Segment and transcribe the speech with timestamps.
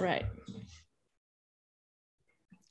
[0.00, 0.26] Right.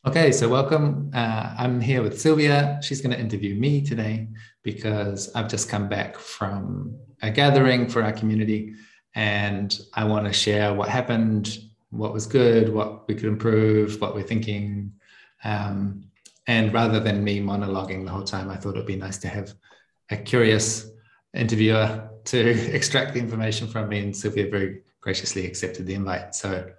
[0.06, 1.10] Okay, so welcome.
[1.14, 2.80] Uh, I'm here with Sylvia.
[2.84, 4.28] She's going to interview me today
[4.62, 8.76] because I've just come back from a gathering for our community
[9.16, 11.58] and I want to share what happened,
[11.90, 14.92] what was good, what we could improve, what we're thinking.
[15.44, 16.04] Um,
[16.46, 19.56] and rather than me monologuing the whole time, I thought it'd be nice to have
[20.12, 20.88] a curious
[21.34, 22.40] interviewer to
[22.76, 24.00] extract the information from me.
[24.00, 26.36] And Sylvia very graciously accepted the invite.
[26.36, 26.70] So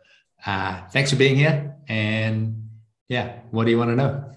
[0.47, 1.77] uh, thanks for being here.
[1.89, 2.71] And
[3.09, 4.32] yeah, what do you want to know?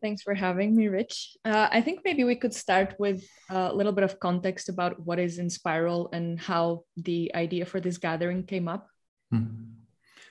[0.00, 1.36] Thanks for having me, Rich.
[1.44, 5.18] Uh, I think maybe we could start with a little bit of context about what
[5.18, 8.88] is Enspiral and how the idea for this gathering came up.
[9.30, 9.46] Hmm.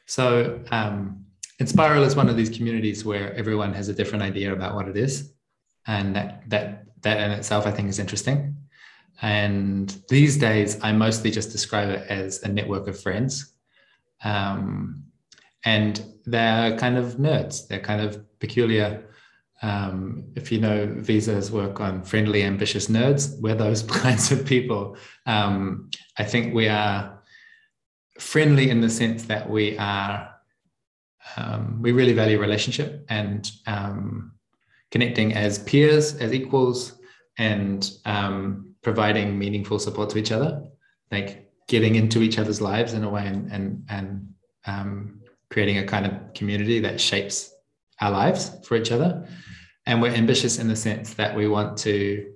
[0.06, 1.26] So, um,
[1.62, 4.98] Enspiral is one of these communities where everyone has a different idea about what it
[4.98, 5.34] is,
[5.88, 8.58] and that that that in itself, I think, is interesting.
[9.22, 13.55] And these days, I mostly just describe it as a network of friends.
[14.24, 15.04] Um,
[15.64, 17.68] and they're kind of nerds.
[17.68, 19.04] They're kind of peculiar.
[19.62, 24.98] Um, if you know Visa's work on friendly, ambitious nerds, we're those kinds of people.
[25.26, 27.24] Um, I think we are
[28.20, 30.36] friendly in the sense that we are
[31.38, 34.34] um, we really value relationship and um,
[34.92, 37.00] connecting as peers, as equals,
[37.38, 40.64] and um, providing meaningful support to each other,
[41.12, 44.34] like getting into each other's lives in a way and and and
[44.68, 47.52] um, creating a kind of community that shapes
[48.02, 49.28] our lives for each other.
[49.86, 52.34] And we're ambitious in the sense that we want to,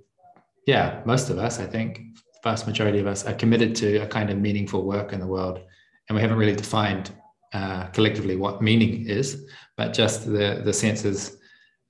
[0.67, 2.01] yeah, most of us, I think,
[2.43, 5.59] vast majority of us are committed to a kind of meaningful work in the world.
[6.07, 7.11] And we haven't really defined
[7.51, 11.37] uh, collectively what meaning is, but just the, the sense is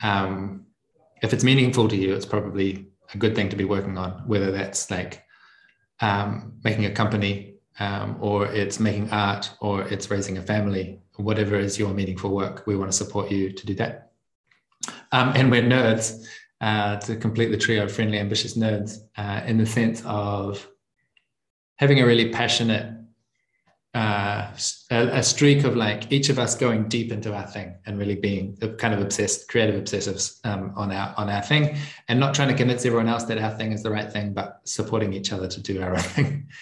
[0.01, 0.65] um,
[1.21, 4.51] if it's meaningful to you, it's probably a good thing to be working on, whether
[4.51, 5.23] that's like
[6.01, 11.57] um, making a company um, or it's making art or it's raising a family whatever
[11.57, 14.11] is your meaningful work, we want to support you to do that.
[15.11, 16.25] Um, and we're nerds
[16.61, 20.67] uh, to complete the trio of friendly, ambitious nerds uh, in the sense of
[21.77, 22.95] having a really passionate
[23.95, 24.51] uh,
[24.91, 28.15] a, a, streak of like each of us going deep into our thing and really
[28.15, 31.75] being kind of obsessed, creative obsessives um, on our on our thing,
[32.07, 34.59] and not trying to convince everyone else that our thing is the right thing, but
[34.63, 36.47] supporting each other to do our own thing.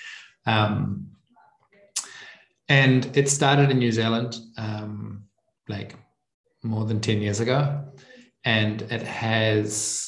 [0.45, 1.07] Um,
[2.69, 5.23] and it started in New Zealand, um,
[5.67, 5.95] like
[6.63, 7.83] more than 10 years ago.
[8.43, 10.06] And it has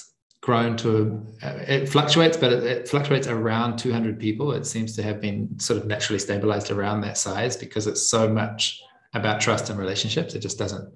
[0.49, 4.51] grown to, uh, it fluctuates, but it, it, fluctuates around 200 people.
[4.51, 8.27] It seems to have been sort of naturally stabilized around that size because it's so
[8.27, 8.81] much
[9.13, 10.33] about trust and relationships.
[10.33, 10.91] It just doesn't,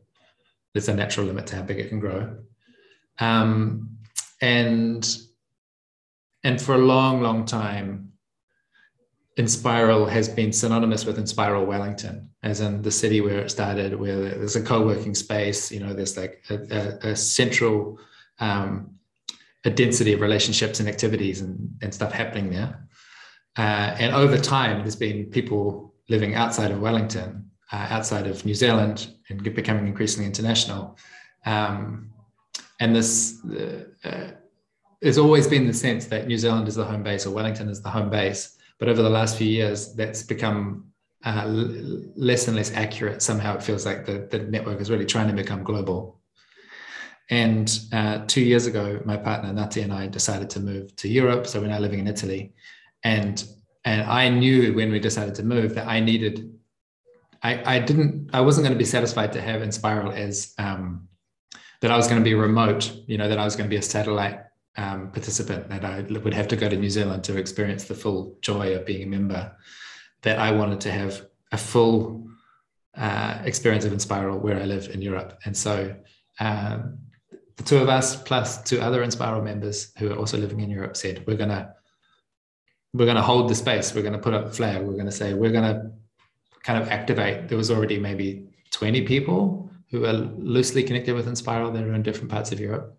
[0.73, 2.35] there's a natural limit to how big it can grow.
[3.19, 3.99] Um,
[4.41, 5.07] and,
[6.43, 8.11] and for a long, long time,
[9.37, 14.19] Enspiral has been synonymous with Enspiral Wellington, as in the city where it started, where
[14.19, 15.71] there's a co-working space.
[15.71, 17.99] You know, there's like a, a, a central,
[18.39, 18.92] um,
[19.65, 22.87] a density of relationships and activities and, and stuff happening there.
[23.57, 28.53] Uh, and over time, there's been people living outside of Wellington, uh, outside of New
[28.53, 30.97] Zealand, and becoming increasingly international.
[31.45, 32.11] Um,
[32.79, 34.27] and this, uh, uh
[35.01, 37.81] there's always been the sense that New Zealand is the home base or Wellington is
[37.81, 40.87] the home base but over the last few years, that's become
[41.23, 43.21] uh, less and less accurate.
[43.21, 46.19] Somehow it feels like the, the network is really trying to become global.
[47.29, 51.47] And uh, two years ago, my partner Nati and I decided to move to Europe.
[51.47, 52.53] So we're now living in Italy.
[53.03, 53.43] And
[53.85, 56.53] and I knew when we decided to move that I needed,
[57.41, 61.09] I, I didn't, I wasn't going to be satisfied to have Enspiral as um,
[61.81, 63.79] that I was going to be remote, you know, that I was going to be
[63.79, 64.39] a satellite
[64.77, 68.37] um, participant that I would have to go to New Zealand to experience the full
[68.41, 69.51] joy of being a member,
[70.21, 72.29] that I wanted to have a full
[72.95, 75.39] uh, experience of Enspiral where I live in Europe.
[75.43, 75.93] And so
[76.39, 76.99] um,
[77.57, 80.97] the two of us plus two other Enspiral members who are also living in Europe
[80.97, 81.73] said, we're going to
[82.93, 83.95] we're to hold the space.
[83.95, 84.83] We're going to put up a flag.
[84.83, 85.91] We're going to say, we're going to
[86.61, 87.47] kind of activate.
[87.47, 92.03] There was already maybe 20 people who are loosely connected with Enspiral that are in
[92.03, 92.95] different parts of Europe.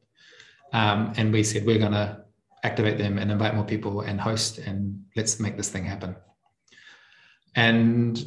[0.73, 2.25] Um, and we said, we're going to
[2.64, 6.17] activate them and invite more people and host and let's make this thing happen.
[7.55, 8.23] And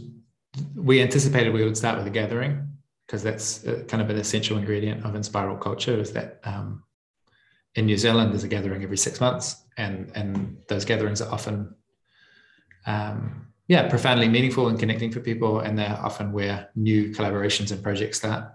[0.76, 2.77] we anticipated we would start with a gathering
[3.08, 6.84] because that's kind of an essential ingredient of Enspiral culture is that um,
[7.76, 11.74] in New Zealand there's a gathering every six months and, and those gatherings are often
[12.86, 15.60] um, yeah, profoundly meaningful and connecting for people.
[15.60, 18.46] And they're often where new collaborations and projects start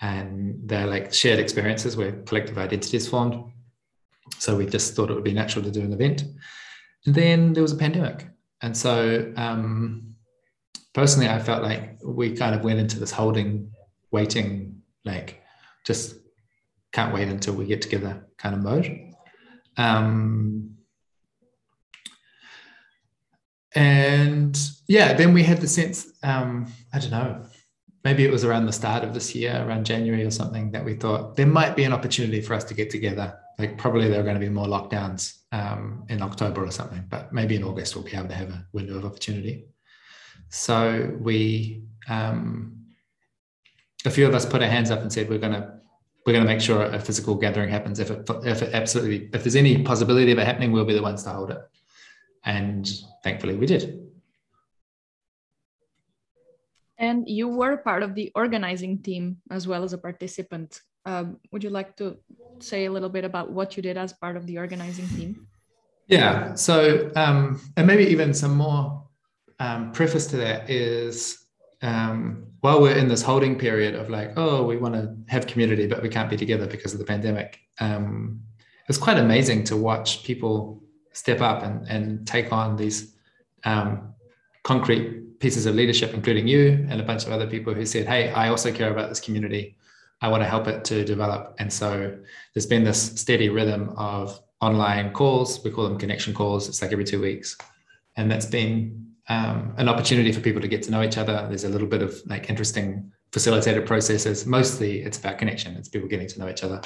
[0.00, 3.52] and they're like shared experiences where collective identity is formed.
[4.38, 6.24] So we just thought it would be natural to do an event.
[7.04, 8.28] And then there was a pandemic.
[8.62, 10.14] And so um,
[10.94, 13.73] personally, I felt like we kind of went into this holding,
[14.14, 15.42] waiting, like
[15.84, 16.16] just
[16.92, 18.86] can't wait until we get together kind of mode.
[19.76, 20.76] Um,
[23.74, 24.56] and
[24.86, 27.44] yeah, then we had the sense, um, I don't know,
[28.04, 30.94] maybe it was around the start of this year, around January or something, that we
[30.94, 33.36] thought there might be an opportunity for us to get together.
[33.58, 37.32] Like probably there are going to be more lockdowns um, in October or something, but
[37.32, 39.66] maybe in August we'll be able to have a window of opportunity.
[40.50, 42.83] So we, um,
[44.04, 45.72] a few of us put our hands up and said we're going to
[46.26, 47.98] we're going to make sure a physical gathering happens.
[47.98, 51.02] If it if it absolutely if there's any possibility of it happening, we'll be the
[51.02, 51.58] ones to hold it.
[52.44, 52.90] And
[53.22, 54.00] thankfully, we did.
[56.96, 60.80] And you were part of the organizing team as well as a participant.
[61.04, 62.16] Um, would you like to
[62.60, 65.46] say a little bit about what you did as part of the organizing team?
[66.06, 66.54] Yeah.
[66.54, 69.04] So, um, and maybe even some more
[69.58, 71.46] um, preface to that is
[71.82, 75.86] um, while we're in this holding period of like, oh, we want to have community,
[75.86, 77.60] but we can't be together because of the pandemic.
[77.78, 78.40] Um,
[78.88, 80.82] it's quite amazing to watch people
[81.12, 83.16] step up and, and take on these
[83.64, 84.14] um,
[84.62, 88.30] concrete pieces of leadership, including you and a bunch of other people who said, hey,
[88.30, 89.76] I also care about this community.
[90.22, 91.56] I want to help it to develop.
[91.58, 92.16] And so
[92.54, 95.62] there's been this steady rhythm of online calls.
[95.62, 96.66] We call them connection calls.
[96.70, 97.58] It's like every two weeks.
[98.16, 101.46] And that's been um, an opportunity for people to get to know each other.
[101.48, 104.46] There's a little bit of like interesting facilitated processes.
[104.46, 105.76] Mostly it's about connection.
[105.76, 106.80] It's people getting to know each other.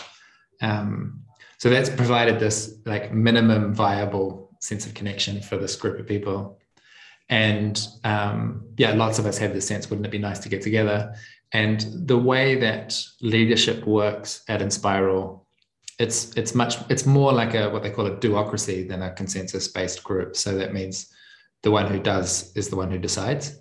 [0.60, 1.22] Um,
[1.58, 6.58] so that's provided this like minimum viable sense of connection for this group of people.
[7.28, 10.62] And um, yeah, lots of us have the sense, wouldn't it be nice to get
[10.62, 11.14] together?
[11.52, 15.44] And the way that leadership works at Enspiral,
[15.98, 20.04] it's it's much it's more like a what they call a do-ocracy than a consensus-based
[20.04, 20.36] group.
[20.36, 21.12] So that means
[21.62, 23.58] the one who does is the one who decides.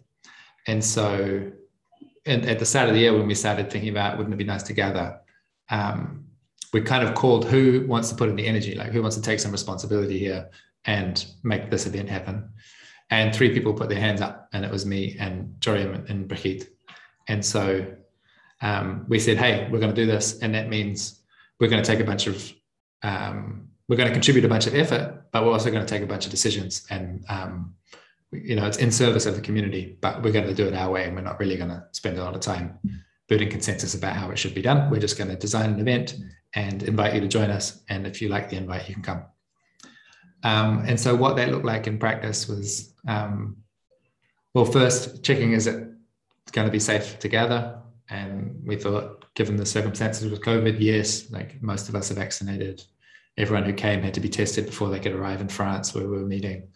[0.68, 1.52] And so
[2.28, 4.44] and at the start of the year when we started thinking about wouldn't it be
[4.44, 5.20] nice to gather,
[5.70, 6.26] um,
[6.74, 9.22] we kind of called who wants to put in the energy, like who wants to
[9.22, 10.50] take some responsibility here
[10.86, 12.50] and make this event happen.
[13.10, 16.68] And three people put their hands up, and it was me and Joriam and Brigitte.
[17.30, 17.86] And so
[18.62, 20.40] um, we said, hey, we're going to do this.
[20.40, 21.22] And that means
[21.60, 22.54] we're going to take a bunch of,
[23.04, 26.04] um, we're going to contribute a bunch of effort, but we're also going to take
[26.04, 26.86] a bunch of decisions.
[26.90, 27.74] And, um,
[28.32, 30.92] you know, it's in service of the community, but we're going to do it our
[30.92, 31.06] way.
[31.06, 32.80] And we're not really going to spend a lot of time
[33.28, 34.90] building consensus about how it should be done.
[34.90, 36.18] We're just going to design an event
[36.56, 37.84] and invite you to join us.
[37.90, 39.24] And if you like the invite, you can come.
[40.44, 43.58] Um, and so what that looked like in practice was, um,
[44.54, 45.88] well, first checking is it
[46.52, 47.80] going to be safe to gather?
[48.10, 52.84] And we thought, given the circumstances with COVID, yes, like most of us are vaccinated.
[53.38, 56.18] Everyone who came had to be tested before they could arrive in France where we
[56.18, 56.70] were meeting.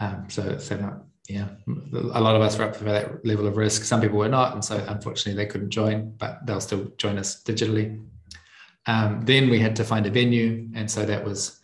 [0.00, 1.48] Um, so, so yeah,
[1.92, 3.84] a lot of us were up for that level of risk.
[3.84, 7.42] Some people were not, and so unfortunately they couldn't join, but they'll still join us
[7.42, 8.04] digitally.
[8.86, 11.60] Um, then we had to find a venue, and so that was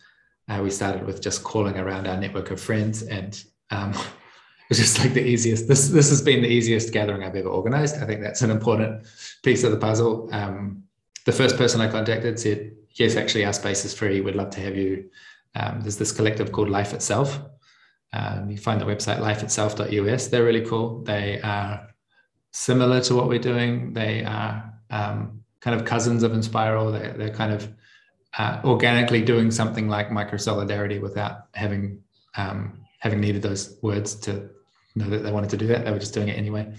[0.47, 4.77] uh, we started with just calling around our network of friends, and um, it was
[4.77, 5.67] just like the easiest.
[5.67, 7.97] This this has been the easiest gathering I've ever organized.
[7.97, 9.05] I think that's an important
[9.43, 10.29] piece of the puzzle.
[10.31, 10.83] Um,
[11.25, 14.21] the first person I contacted said, "Yes, actually, our space is free.
[14.21, 15.09] We'd love to have you."
[15.55, 17.39] Um, there's this collective called Life Itself,
[18.11, 20.27] um, you find the website lifeitself.us.
[20.27, 21.03] They're really cool.
[21.03, 21.87] They are
[22.51, 23.93] similar to what we're doing.
[23.93, 26.91] They are um, kind of cousins of Enspiral.
[26.91, 27.71] They're, they're kind of
[28.37, 32.01] uh, organically doing something like micro solidarity without having
[32.35, 34.49] um, having needed those words to
[34.95, 35.85] know that they wanted to do that.
[35.85, 36.73] They were just doing it anyway.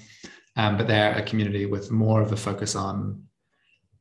[0.57, 3.25] Um, but they're a community with more of a focus on,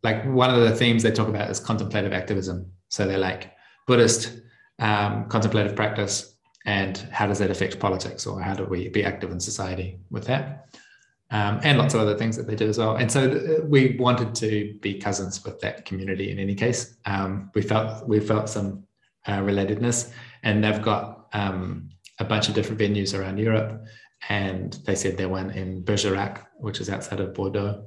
[0.03, 2.71] like one of the themes they talk about is contemplative activism.
[2.87, 3.51] So they're like
[3.87, 4.41] Buddhist
[4.79, 9.31] um, contemplative practice and how does that affect politics or how do we be active
[9.31, 10.69] in society with that?
[11.31, 12.95] Um, and lots of other things that they do as well.
[12.95, 16.97] And so th- we wanted to be cousins with that community in any case.
[17.05, 18.83] Um, we felt we felt some
[19.27, 20.11] uh, relatedness
[20.43, 21.89] and they've got um,
[22.19, 23.83] a bunch of different venues around europe
[24.29, 27.85] and they said their one in bergerac which is outside of bordeaux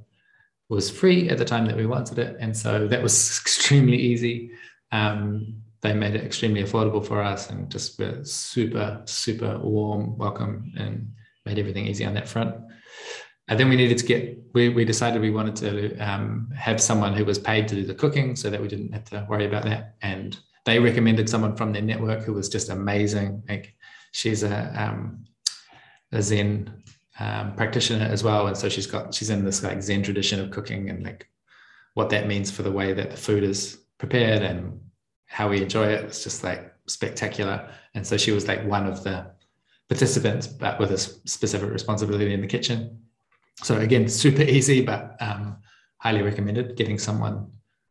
[0.74, 4.50] was free at the time that we wanted it and so that was extremely easy
[4.92, 10.72] um, they made it extremely affordable for us and just were super, super warm welcome
[10.78, 11.12] and
[11.44, 12.54] made everything easy on that front.
[13.48, 17.14] And then we needed to get, we, we decided we wanted to um, have someone
[17.14, 19.64] who was paid to do the cooking so that we didn't have to worry about
[19.64, 19.96] that.
[20.02, 23.42] And they recommended someone from their network who was just amazing.
[23.48, 23.74] Like
[24.12, 25.24] she's a, um,
[26.12, 26.84] a Zen
[27.18, 28.46] um, practitioner as well.
[28.46, 31.28] And so she's got, she's in this like Zen tradition of cooking and like
[31.94, 34.80] what that means for the way that the food is prepared and
[35.26, 36.04] how we enjoy it.
[36.04, 37.68] It's just like spectacular.
[37.94, 39.26] And so she was like one of the
[39.88, 42.98] participants, but with a specific responsibility in the kitchen.
[43.62, 45.58] So again, super easy, but um,
[45.98, 47.50] highly recommended getting someone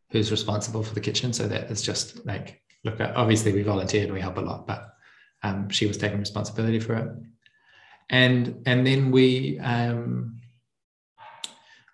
[0.10, 1.32] who's responsible for the kitchen.
[1.32, 4.66] So that it's just like, look, at obviously we volunteered and we help a lot,
[4.66, 4.96] but
[5.44, 7.08] um, she was taking responsibility for it.
[8.12, 10.40] And, and then we, um,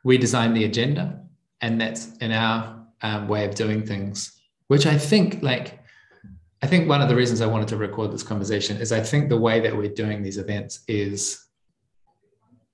[0.03, 1.21] we designed the agenda
[1.62, 5.79] and that's in our um, way of doing things, which I think like,
[6.62, 9.29] I think one of the reasons I wanted to record this conversation is I think
[9.29, 11.45] the way that we're doing these events is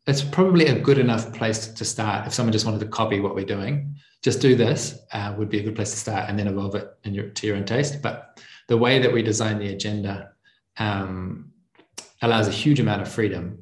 [0.07, 3.35] it's probably a good enough place to start if someone just wanted to copy what
[3.35, 3.95] we're doing.
[4.21, 6.89] Just do this uh, would be a good place to start and then evolve it
[7.03, 8.01] your, to your own taste.
[8.01, 10.31] But the way that we design the agenda
[10.77, 11.52] um,
[12.23, 13.59] allows a huge amount of freedom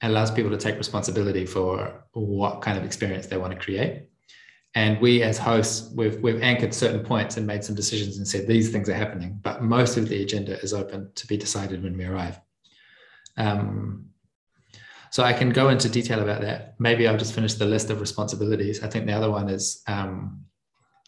[0.00, 4.08] and allows people to take responsibility for what kind of experience they want to create
[4.74, 8.46] and we as hosts we've, we've anchored certain points and made some decisions and said
[8.46, 11.96] these things are happening but most of the agenda is open to be decided when
[11.96, 12.40] we arrive
[13.36, 14.08] um,
[15.10, 16.74] so I can go into detail about that.
[16.78, 18.82] Maybe I'll just finish the list of responsibilities.
[18.82, 20.44] I think the other one is um,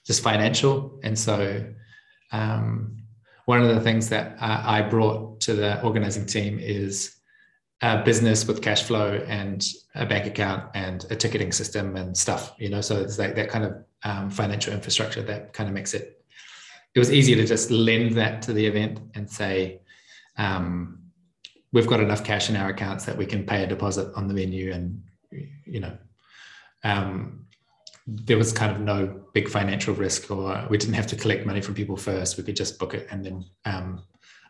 [0.06, 0.98] just financial.
[1.02, 1.66] And so
[2.32, 3.00] um,
[3.47, 7.16] one of the things that uh, I brought to the organizing team is
[7.82, 12.54] a business with cash flow and a bank account and a ticketing system and stuff,
[12.59, 15.94] you know, so it's like that kind of um, financial infrastructure that kind of makes
[15.94, 16.25] it,
[16.94, 19.80] it was easier to just lend that to the event and say,
[20.37, 21.00] um,
[21.73, 24.35] we've got enough cash in our accounts that we can pay a deposit on the
[24.35, 25.02] venue and
[25.64, 25.97] you know
[26.82, 27.39] um,
[28.12, 31.60] there was kind of no big financial risk or we didn't have to collect money
[31.60, 32.36] from people first.
[32.36, 34.02] We could just book it and then um,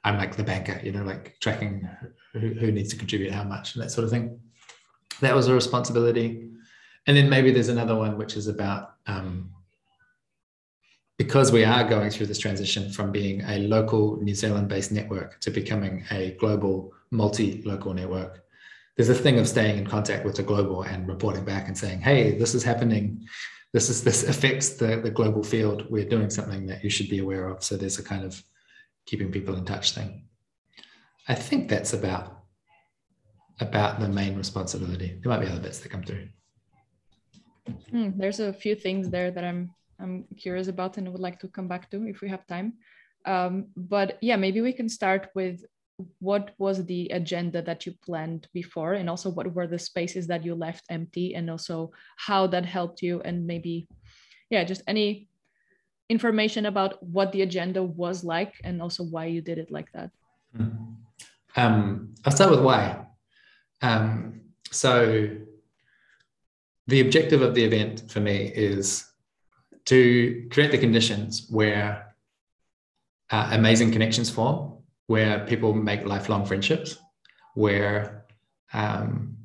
[0.02, 1.86] i'm like the banker you know like tracking
[2.32, 4.40] who, who, needs to contribute how much and that sort of thing.
[5.20, 6.48] That was a responsibility.
[7.06, 9.50] And then maybe there's another one which is about um,
[11.18, 15.40] because we are going through this transition from being a local New Zealand based network
[15.40, 18.44] to becoming a global multi local network,
[19.00, 22.02] there's a thing of staying in contact with the global and reporting back and saying,
[22.02, 23.26] hey, this is happening.
[23.72, 25.86] This is this affects the, the global field.
[25.88, 27.64] We're doing something that you should be aware of.
[27.64, 28.42] So there's a kind of
[29.06, 30.26] keeping people in touch thing.
[31.28, 32.42] I think that's about
[33.58, 35.18] about the main responsibility.
[35.18, 36.28] There might be other bits that come through.
[37.94, 41.48] Mm, there's a few things there that I'm I'm curious about and would like to
[41.48, 42.74] come back to if we have time.
[43.24, 45.64] Um, but yeah, maybe we can start with
[46.18, 48.94] what was the agenda that you planned before?
[48.94, 51.34] And also what were the spaces that you left empty?
[51.34, 53.20] And also how that helped you?
[53.24, 53.88] And maybe
[54.50, 55.28] yeah just any
[56.08, 60.10] information about what the agenda was like and also why you did it like that.
[60.58, 61.60] Mm-hmm.
[61.60, 63.06] um, i'll start with why.
[63.80, 64.40] Um,
[64.72, 65.30] so
[66.88, 69.06] the objective of the event for me is
[69.86, 72.14] to create the conditions where
[73.30, 74.69] uh, amazing connections form,
[75.10, 76.96] where people make lifelong friendships,
[77.54, 78.26] where
[78.72, 79.36] um,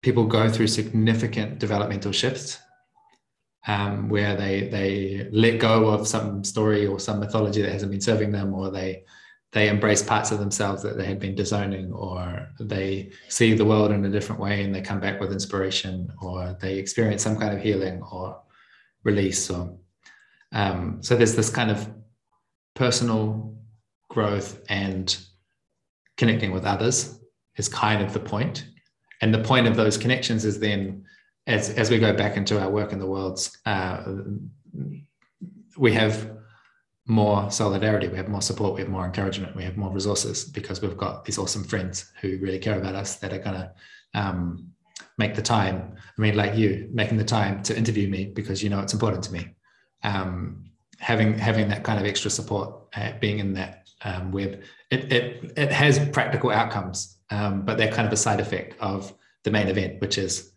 [0.00, 2.60] people go through significant developmental shifts,
[3.66, 8.00] um, where they they let go of some story or some mythology that hasn't been
[8.00, 9.02] serving them, or they
[9.50, 13.90] they embrace parts of themselves that they had been disowning, or they see the world
[13.90, 17.52] in a different way and they come back with inspiration, or they experience some kind
[17.56, 18.40] of healing, or
[19.02, 19.44] release.
[19.44, 19.80] So,
[20.52, 21.88] um, so there's this kind of
[22.74, 23.53] personal
[24.14, 25.16] growth and
[26.16, 27.18] connecting with others
[27.56, 28.66] is kind of the point.
[29.20, 31.04] And the point of those connections is then,
[31.46, 34.02] as, as we go back into our work in the worlds, uh,
[35.76, 36.30] we have
[37.06, 40.80] more solidarity, we have more support, we have more encouragement, we have more resources because
[40.80, 43.72] we've got these awesome friends who really care about us that are going to
[44.14, 44.68] um,
[45.18, 45.96] make the time.
[46.16, 49.22] I mean, like you making the time to interview me because you know it's important
[49.24, 49.54] to me.
[50.02, 50.64] Um,
[50.98, 55.52] having having that kind of extra support, uh, being in that um, web, it, it
[55.56, 59.12] it has practical outcomes, um, but they're kind of a side effect of
[59.44, 60.52] the main event, which is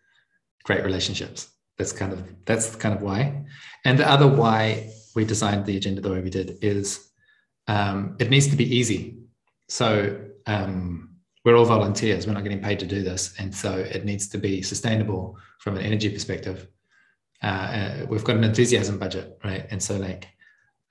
[0.63, 1.49] great relationships.
[1.77, 3.45] That's kind of that's kind of why.
[3.85, 7.09] And the other why we designed the agenda the way we did is
[7.67, 9.17] um, it needs to be easy.
[9.69, 12.27] So um, we're all volunteers.
[12.27, 15.77] We're not getting paid to do this, and so it needs to be sustainable from
[15.77, 16.67] an energy perspective.
[17.41, 19.67] Uh, uh, we've got an enthusiasm budget, right?
[19.69, 20.27] And so, like,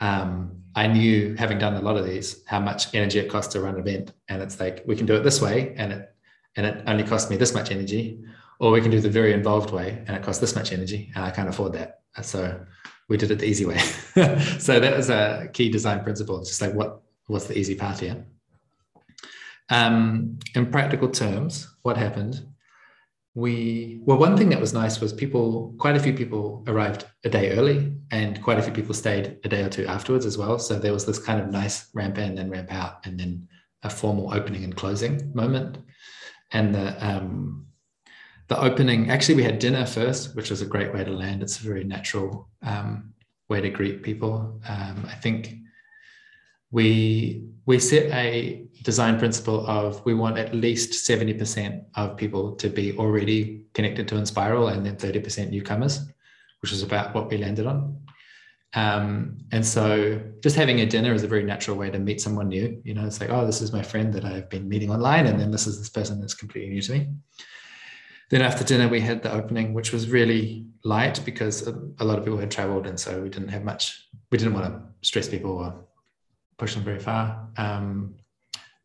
[0.00, 3.61] um, I knew having done a lot of these how much energy it costs to
[3.61, 6.14] run an event, and it's like we can do it this way, and it
[6.54, 8.23] and it only costs me this much energy,
[8.61, 11.25] or we can do the very involved way, and it costs this much energy, and
[11.25, 12.00] I can't afford that.
[12.23, 12.61] So
[13.09, 13.78] we did it the easy way.
[14.59, 16.38] so that was a key design principle.
[16.40, 18.26] It's just like what what's the easy path here?
[19.71, 22.47] Um, in practical terms, what happened?
[23.37, 27.28] We well, one thing that was nice was people, quite a few people arrived a
[27.28, 30.59] day early, and quite a few people stayed a day or two afterwards as well.
[30.59, 33.47] So there was this kind of nice ramp in and ramp out, and then
[33.83, 35.76] a formal opening and closing moment.
[36.52, 37.66] And the um,
[38.49, 41.43] the opening, actually, we had dinner first, which was a great way to land.
[41.43, 43.12] It's a very natural um,
[43.50, 44.62] way to greet people.
[44.66, 45.57] Um, I think
[46.76, 52.68] we we set a design principle of we want at least 70% of people to
[52.68, 56.06] be already connected to Enspiral and then 30% newcomers,
[56.61, 57.99] which is about what we landed on.
[58.75, 62.49] Um, and so just having a dinner is a very natural way to meet someone
[62.49, 62.80] new.
[62.85, 65.40] You know, it's like, oh, this is my friend that I've been meeting online, and
[65.40, 67.09] then this is this person that's completely new to me.
[68.28, 72.25] Then after dinner, we had the opening, which was really light because a, lot of
[72.25, 74.09] people had traveled, and so we didn't have much.
[74.30, 75.86] We didn't want to stress people or
[76.58, 77.48] push them very far.
[77.56, 78.14] Um,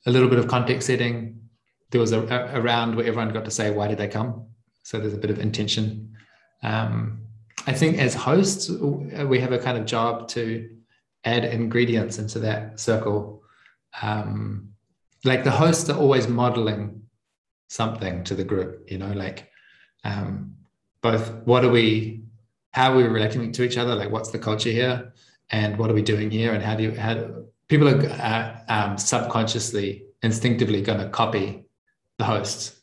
[0.05, 1.39] a little bit of context setting.
[1.91, 2.21] There was a,
[2.53, 4.47] a, round where everyone got to say why did they come.
[4.83, 6.15] So there's a bit of intention.
[6.63, 7.21] Um,
[7.67, 10.69] I think as hosts, we have a kind of job to
[11.23, 13.43] add ingredients into that circle.
[14.01, 14.69] Um,
[15.23, 17.03] like the hosts are always modeling
[17.69, 19.49] something to the group, you know, like
[20.03, 20.55] um,
[21.01, 22.23] both what are we,
[22.71, 23.95] how are we relating to each other?
[23.95, 25.13] Like what's the culture here?
[25.51, 26.53] And what are we doing here?
[26.53, 31.63] And how do you, how people are uh, um, subconsciously, instinctively going to copy
[32.17, 32.81] the hosts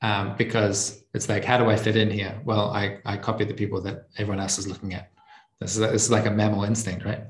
[0.00, 2.40] um, because it's like, how do I fit in here?
[2.46, 5.10] Well, I, I copy the people that everyone else is looking at.
[5.60, 7.24] This is, this is like a mammal instinct, right?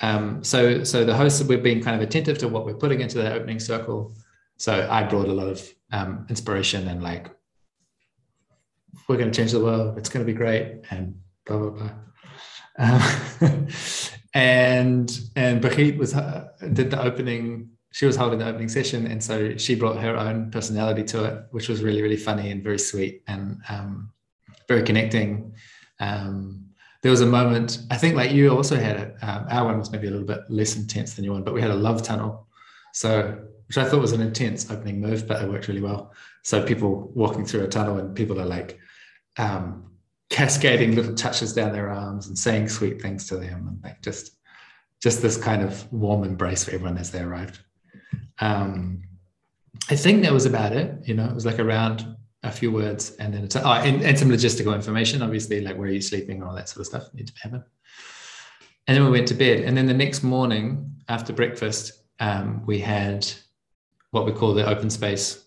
[0.00, 3.16] Um, so, so the hosts, we're being kind of attentive to what we're putting into
[3.16, 4.14] that opening circle.
[4.58, 7.30] So I brought a lot of um, inspiration and like,
[9.08, 9.96] we're going to change the world.
[9.96, 11.90] It's going to be great, and blah blah blah.
[12.78, 13.68] Um,
[14.36, 19.24] and and Brigitte was uh, did the opening she was holding the opening session, and
[19.24, 22.78] so she brought her own personality to it, which was really really funny and very
[22.78, 24.12] sweet and um,
[24.68, 25.54] very connecting.
[26.00, 26.66] Um,
[27.00, 29.16] there was a moment I think like you also had it.
[29.22, 31.62] Um, our one was maybe a little bit less intense than your one, but we
[31.62, 32.46] had a love tunnel,
[32.92, 33.38] so
[33.68, 36.12] which I thought was an intense opening move, but it worked really well.
[36.42, 38.78] So people walking through a tunnel and people are like
[39.38, 39.86] um,
[40.30, 44.32] cascading little touches down their arms and saying sweet things to them, and like just
[45.02, 47.60] just this kind of warm embrace for everyone as they arrived
[48.40, 49.02] um,
[49.90, 51.06] I think that was about it.
[51.06, 54.18] You know, it was like around a few words and then it's, oh, and, and
[54.18, 57.14] some logistical information, obviously, like where are you sleeping and all that sort of stuff
[57.14, 57.64] need to happen.
[58.86, 59.60] And then we went to bed.
[59.60, 63.26] And then the next morning after breakfast, um, we had
[64.10, 65.44] what we call the open space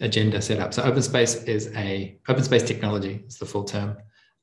[0.00, 0.74] agenda set up.
[0.74, 3.96] So open space is a open space technology, it's the full term.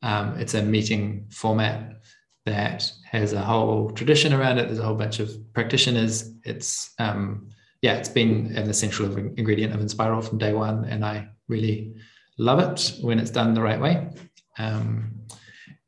[0.04, 2.02] Um, it's a meeting format
[2.46, 4.68] that has a whole tradition around it.
[4.68, 6.34] There's a whole bunch of practitioners.
[6.44, 7.50] It's um,
[7.82, 11.96] yeah, it's been an essential ingredient of Enspiral from day one, and I really
[12.38, 14.10] love it when it's done the right way.
[14.58, 15.22] Um,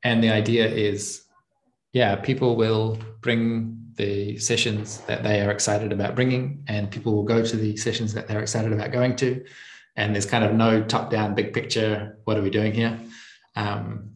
[0.04, 1.24] and the idea is,
[1.94, 7.24] yeah, people will bring the sessions that they are excited about bringing, and people will
[7.24, 9.44] go to the sessions that they're excited about going to.
[9.96, 12.18] And there's kind of no top-down big picture.
[12.24, 13.00] What are we doing here?
[13.56, 14.14] Um,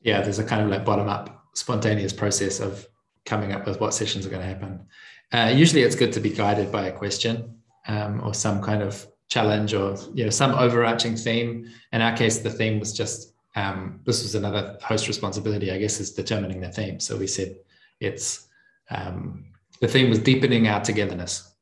[0.00, 2.86] yeah, there's a kind of like bottom-up spontaneous process of
[3.26, 4.86] coming up with what sessions are going to happen.
[5.32, 9.06] Uh, usually, it's good to be guided by a question um, or some kind of
[9.28, 11.68] challenge or you know some overarching theme.
[11.92, 16.00] In our case, the theme was just um, this was another host responsibility, I guess,
[16.00, 17.00] is determining the theme.
[17.00, 17.56] So we said
[18.00, 18.47] it's
[18.90, 19.44] um,
[19.80, 21.52] the theme was deepening our togetherness.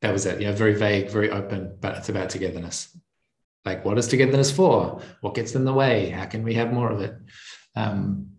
[0.00, 0.40] That was it.
[0.40, 2.96] You know, very vague, very open, but it's about togetherness.
[3.64, 5.02] Like, what is togetherness for?
[5.20, 6.08] What gets in the way?
[6.08, 7.14] How can we have more of it?
[7.76, 8.30] Um,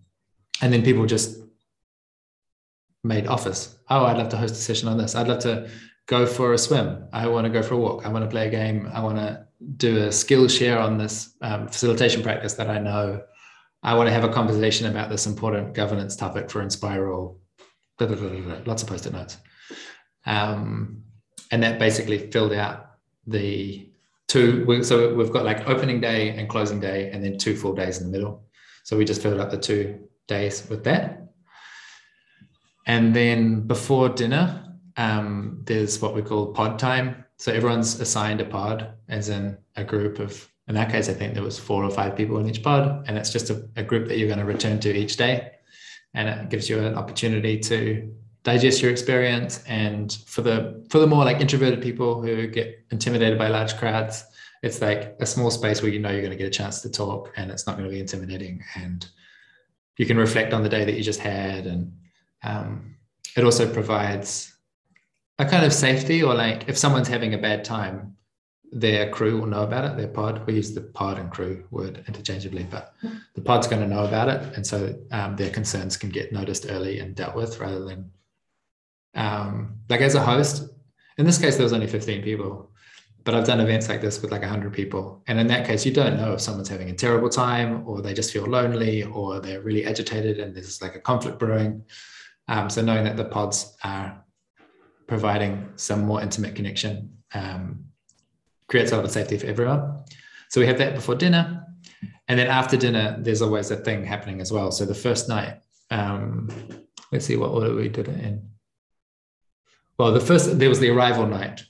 [0.61, 1.37] and then people just
[3.03, 3.77] made offers.
[3.89, 5.15] Oh, I'd love to host a session on this.
[5.15, 5.69] I'd love to
[6.07, 7.05] go for a swim.
[7.13, 8.05] I want to go for a walk.
[8.05, 8.89] I want to play a game.
[8.93, 9.45] I want to
[9.77, 13.21] do a skill share on this um, facilitation practice that I know.
[13.83, 17.37] I want to have a conversation about this important governance topic for Enspiral.
[18.07, 19.37] Blah, blah, blah, lots of post-it notes.
[20.25, 21.03] Um,
[21.51, 22.91] and that basically filled out
[23.27, 23.89] the
[24.27, 24.83] two.
[24.83, 28.11] So we've got like opening day and closing day, and then two full days in
[28.11, 28.43] the middle.
[28.83, 31.27] So we just filled up the two days with that.
[32.87, 37.25] And then before dinner, um, there's what we call pod time.
[37.37, 41.33] So everyone's assigned a pod, as in a group of, in that case, I think
[41.33, 44.07] there was four or five people in each pod, and it's just a, a group
[44.07, 45.51] that you're going to return to each day,
[46.13, 49.63] and it gives you an opportunity to digest your experience.
[49.67, 54.24] And for the for the more like introverted people who get intimidated by large crowds,
[54.63, 56.89] it's like a small space where you know you're going to get a chance to
[56.89, 59.08] talk, and it's not going to be intimidating and
[59.97, 61.93] you can reflect on the day that you just had and
[62.43, 62.95] um,
[63.38, 64.56] it also provides
[65.38, 68.15] a kind of safety or like if someone's having a bad time
[68.71, 72.03] their crew will know about it their pod we use the pod and crew word
[72.07, 72.93] interchangeably but
[73.36, 76.65] the pod's going to know about it and so um, their concerns can get noticed
[76.69, 78.10] early and dealt with rather than
[79.13, 80.69] um, like as a host
[81.17, 82.71] in this case, there was only 15 people,
[83.23, 85.21] but I've done events like this with like 100 people.
[85.27, 88.13] And in that case, you don't know if someone's having a terrible time or they
[88.13, 91.86] just feel lonely or they're really agitated and there's like a conflict brewing.
[92.47, 94.23] Um, so knowing that the pods are
[95.05, 97.86] providing some more intimate connection um,
[98.71, 99.99] creates a lot of safety for everyone.
[100.49, 101.67] So we have that before dinner.
[102.27, 104.71] And then after dinner, there's always a thing happening as well.
[104.71, 105.60] So the first night,
[105.91, 106.49] um,
[107.12, 108.49] let's see what order we did it in.
[109.97, 111.63] Well, the first, there was the arrival night.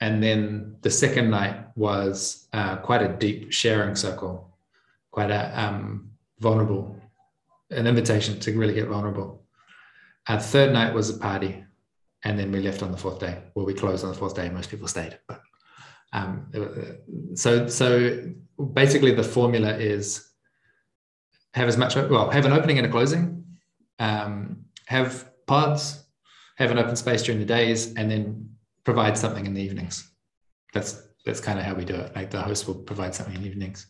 [0.00, 4.56] And then the second night was uh, quite a deep sharing circle,
[5.10, 6.98] quite a um, vulnerable,
[7.70, 9.44] an invitation to really get vulnerable.
[10.28, 11.62] Our third night was a party.
[12.24, 13.38] And then we left on the fourth day.
[13.54, 14.48] Well, we closed on the fourth day.
[14.48, 15.18] Most people stayed.
[15.28, 15.42] But
[16.16, 16.46] um,
[17.34, 18.32] so, so
[18.72, 20.30] basically, the formula is
[21.52, 23.44] have as much, well, have an opening and a closing,
[23.98, 26.04] um, have pods,
[26.56, 28.48] have an open space during the days, and then
[28.82, 30.10] provide something in the evenings.
[30.72, 32.16] That's that's kind of how we do it.
[32.16, 33.86] Like the host will provide something in the evenings,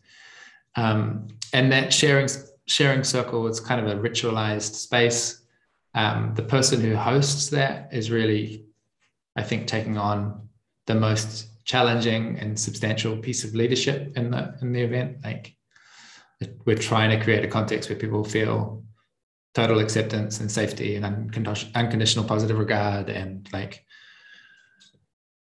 [0.74, 2.28] um, and that sharing
[2.66, 5.42] sharing circle is kind of a ritualized space.
[5.94, 8.66] Um, the person who hosts that is really,
[9.36, 10.48] I think, taking on
[10.86, 15.18] the most challenging and substantial piece of leadership in the in the event.
[15.22, 15.54] Like
[16.64, 18.84] we're trying to create a context where people feel
[19.54, 21.04] total acceptance and safety and
[21.74, 23.84] unconditional positive regard and like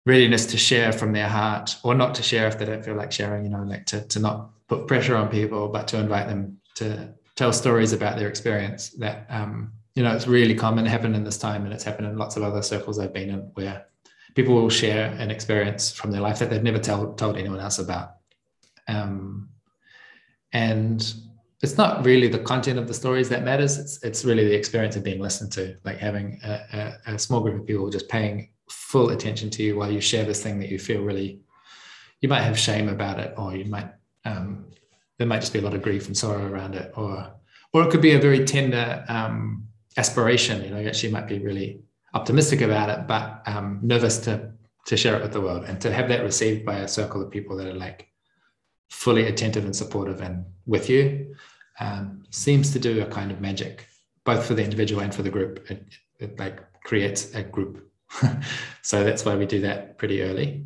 [0.05, 3.11] readiness to share from their heart or not to share if they don't feel like
[3.11, 6.57] sharing you know like to, to not put pressure on people but to invite them
[6.75, 11.25] to tell stories about their experience that um, you know it's really common Happened in
[11.25, 13.85] this time and it's happened in lots of other circles i've been in where
[14.35, 17.79] people will share an experience from their life that they've never tell, told anyone else
[17.79, 18.17] about.
[18.87, 19.49] Um,
[20.51, 21.13] and
[21.63, 23.77] it's not really the content of the stories that matters.
[23.77, 27.39] It's, it's really the experience of being listened to, like having a, a, a small
[27.39, 30.69] group of people just paying full attention to you while you share this thing that
[30.69, 31.39] you feel really,
[32.19, 33.89] you might have shame about it, or you might,
[34.25, 34.65] um,
[35.17, 37.31] there might just be a lot of grief and sorrow around it, or,
[37.73, 39.65] or it could be a very tender um,
[39.97, 40.63] aspiration.
[40.63, 41.84] You know, you actually might be really
[42.15, 44.51] optimistic about it, but um, nervous to
[44.87, 47.31] to share it with the world and to have that received by a circle of
[47.31, 48.07] people that are like
[48.89, 51.35] fully attentive and supportive and with you
[51.79, 53.87] um, seems to do a kind of magic,
[54.23, 55.69] both for the individual and for the group.
[55.71, 55.85] It,
[56.19, 57.89] it like creates a group.
[58.83, 60.65] so that's why we do that pretty early.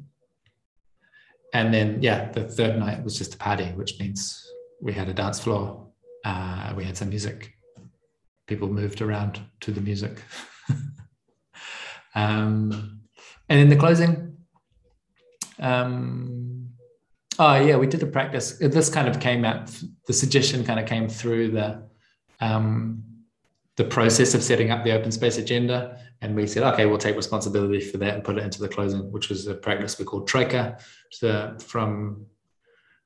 [1.53, 4.45] And then, yeah, the third night was just a party, which means
[4.81, 5.87] we had a dance floor,
[6.25, 7.53] uh, we had some music,
[8.47, 10.21] people moved around to the music.
[12.15, 13.01] Um,
[13.47, 14.37] and in the closing,
[15.59, 16.69] um,
[17.37, 18.57] oh yeah, we did a practice.
[18.59, 19.71] This kind of came out.
[20.07, 21.83] The suggestion kind of came through the
[22.39, 23.03] um,
[23.75, 27.15] the process of setting up the open space agenda, and we said, okay, we'll take
[27.15, 30.27] responsibility for that and put it into the closing, which was a practice we called
[30.27, 30.77] Troika,
[31.11, 32.25] So from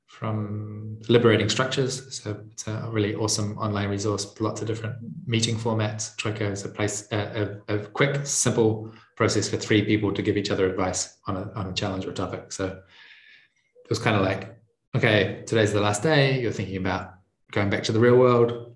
[0.07, 2.21] from liberating structures.
[2.21, 6.15] So it's a really awesome online resource, lots of different meeting formats.
[6.17, 10.37] Troika is a place, a, a, a, quick, simple process for three people to give
[10.37, 12.51] each other advice on a, on a challenge or topic.
[12.51, 14.55] So it was kind of like,
[14.95, 16.39] okay, today's the last day.
[16.39, 17.15] You're thinking about
[17.51, 18.75] going back to the real world.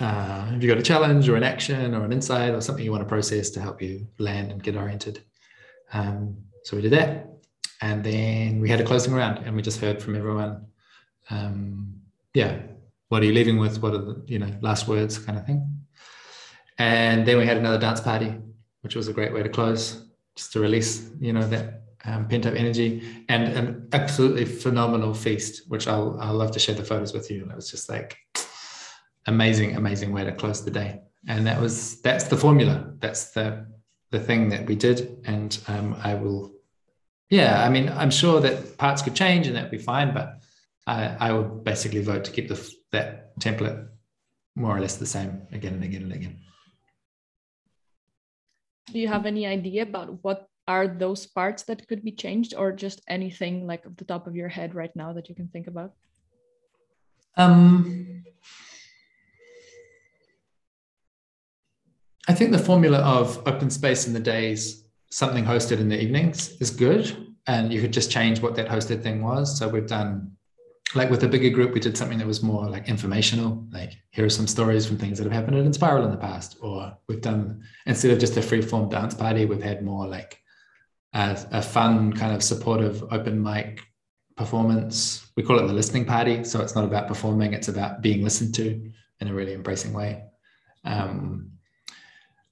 [0.00, 2.92] Uh, have you got a challenge or an action or an insight or something you
[2.92, 5.22] want to process to help you land and get oriented?
[5.92, 7.37] Um, so we did that
[7.80, 10.66] and then we had a closing round and we just heard from everyone
[11.30, 11.94] um,
[12.34, 12.58] yeah
[13.08, 13.82] what are you leaving with?
[13.82, 15.84] What are the you know last words kind of thing.
[16.78, 18.34] And then we had another dance party
[18.82, 20.04] which was a great way to close
[20.36, 25.68] just to release you know that um, pent up energy and an absolutely phenomenal feast
[25.68, 27.42] which I'll, I'll love to share the photos with you.
[27.42, 28.18] And it was just like
[29.26, 31.00] amazing amazing way to close the day.
[31.26, 32.92] And that was that's the formula.
[32.98, 33.66] That's the
[34.10, 35.22] the thing that we did.
[35.24, 36.52] And um, i will
[37.30, 40.40] yeah, I mean, I'm sure that parts could change and that'd be fine, but
[40.86, 43.88] I, I would basically vote to keep the, that template
[44.56, 46.38] more or less the same again and again and again.
[48.92, 52.72] Do you have any idea about what are those parts that could be changed or
[52.72, 55.66] just anything like off the top of your head right now that you can think
[55.66, 55.92] about?
[57.36, 58.24] Um,
[62.26, 66.56] I think the formula of open space in the days something hosted in the evenings
[66.60, 67.34] is good.
[67.46, 69.58] And you could just change what that hosted thing was.
[69.58, 70.32] So we've done,
[70.94, 74.26] like with a bigger group, we did something that was more like informational, like here
[74.26, 76.58] are some stories from things that have happened at Enspiral in the past.
[76.60, 80.42] Or we've done, instead of just a free form dance party, we've had more like
[81.14, 83.82] a, a fun, kind of supportive open mic
[84.36, 85.30] performance.
[85.34, 86.44] We call it the listening party.
[86.44, 90.22] So it's not about performing, it's about being listened to in a really embracing way.
[90.84, 91.52] Um,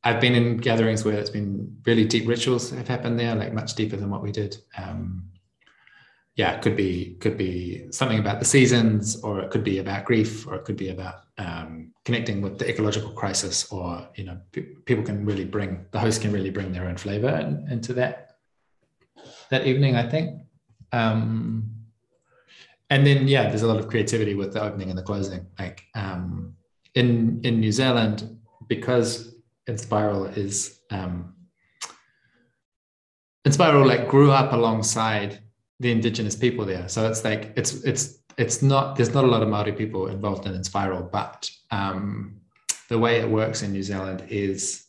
[0.07, 3.75] I've been in gatherings where it's been really deep rituals have happened there, like much
[3.75, 4.57] deeper than what we did.
[4.79, 5.25] Um,
[6.37, 10.05] yeah, it could be could be something about the seasons, or it could be about
[10.05, 14.38] grief, or it could be about um, connecting with the ecological crisis, or you know,
[14.85, 18.37] people can really bring the host can really bring their own flavor in, into that
[19.51, 19.97] that evening.
[19.97, 20.42] I think,
[20.92, 21.69] um,
[22.90, 25.47] and then yeah, there's a lot of creativity with the opening and the closing.
[25.59, 26.55] Like um,
[26.95, 28.38] in in New Zealand,
[28.69, 29.36] because
[29.68, 31.35] Enspiral is um,
[33.46, 35.40] Enspiral like grew up alongside
[35.81, 36.88] the indigenous people there.
[36.88, 40.46] So it's like it's it's it's not there's not a lot of Maori people involved
[40.46, 42.40] in Enspiral, but um,
[42.88, 44.87] the way it works in New Zealand is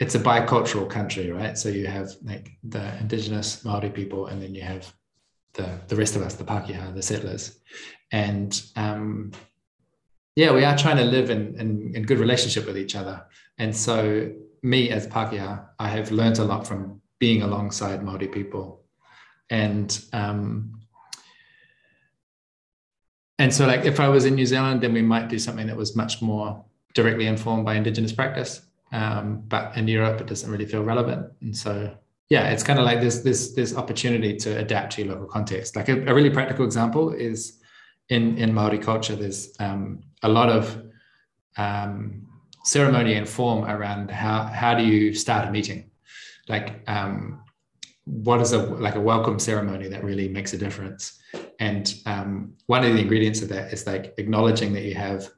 [0.00, 1.56] it's a bicultural country, right?
[1.56, 4.92] So you have like the indigenous Maori people, and then you have
[5.54, 7.58] the the rest of us, the Pakeha, the settlers,
[8.10, 9.32] and um,
[10.36, 13.24] yeah, we are trying to live in, in in good relationship with each other.
[13.58, 18.82] And so me as Pakeha, I have learned a lot from being alongside Maori people
[19.52, 20.80] and um,
[23.38, 25.76] and so like if I was in New Zealand, then we might do something that
[25.76, 28.62] was much more directly informed by Indigenous practice.
[28.92, 31.94] Um, but in Europe, it doesn't really feel relevant, and so
[32.28, 35.76] yeah, it's kind of like this this this opportunity to adapt to your local context.
[35.76, 37.60] Like a, a really practical example is
[38.08, 40.82] in in Maori culture, there's um, a lot of
[41.58, 42.26] um,
[42.64, 45.90] ceremony and form around how how do you start a meeting,
[46.48, 47.42] like um,
[48.04, 51.20] what is a like a welcome ceremony that really makes a difference?
[51.58, 55.28] And um, one of the ingredients of that is like acknowledging that you have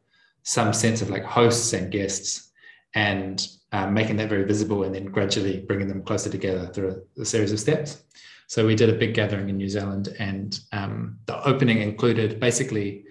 [0.43, 2.51] some sense of like hosts and guests
[2.95, 7.23] and um, making that very visible and then gradually bringing them closer together through a,
[7.23, 8.05] a series of steps.
[8.47, 13.05] So we did a big gathering in new zealand and um, the opening included basically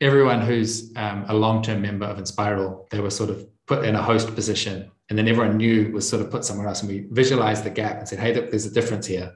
[0.00, 4.02] everyone who's um, a long-term member of Enspiral, they were sort of put in a
[4.02, 7.64] host position and then everyone knew was sort of put somewhere else and we visualized
[7.64, 9.32] the gap and said hey look there's a difference here.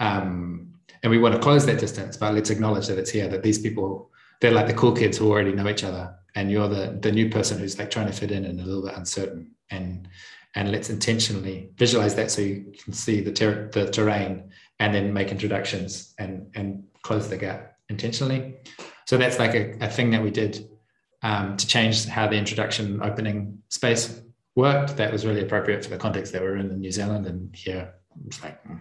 [0.00, 3.42] Um, and we want to close that distance but let's acknowledge that it's here that
[3.42, 6.98] these people they're like the cool kids who already know each other and you're the
[7.00, 9.52] the new person who's like trying to fit in and a little bit uncertain.
[9.70, 10.08] And
[10.54, 14.50] and let's intentionally visualize that so you can see the, ter- the terrain
[14.80, 18.56] and then make introductions and and close the gap intentionally
[19.12, 20.66] so that's like a, a thing that we did
[21.22, 24.22] um, to change how the introduction opening space
[24.56, 27.26] worked that was really appropriate for the context that we're in in New Zealand.
[27.26, 27.92] And here,
[28.26, 28.76] it's like hmm,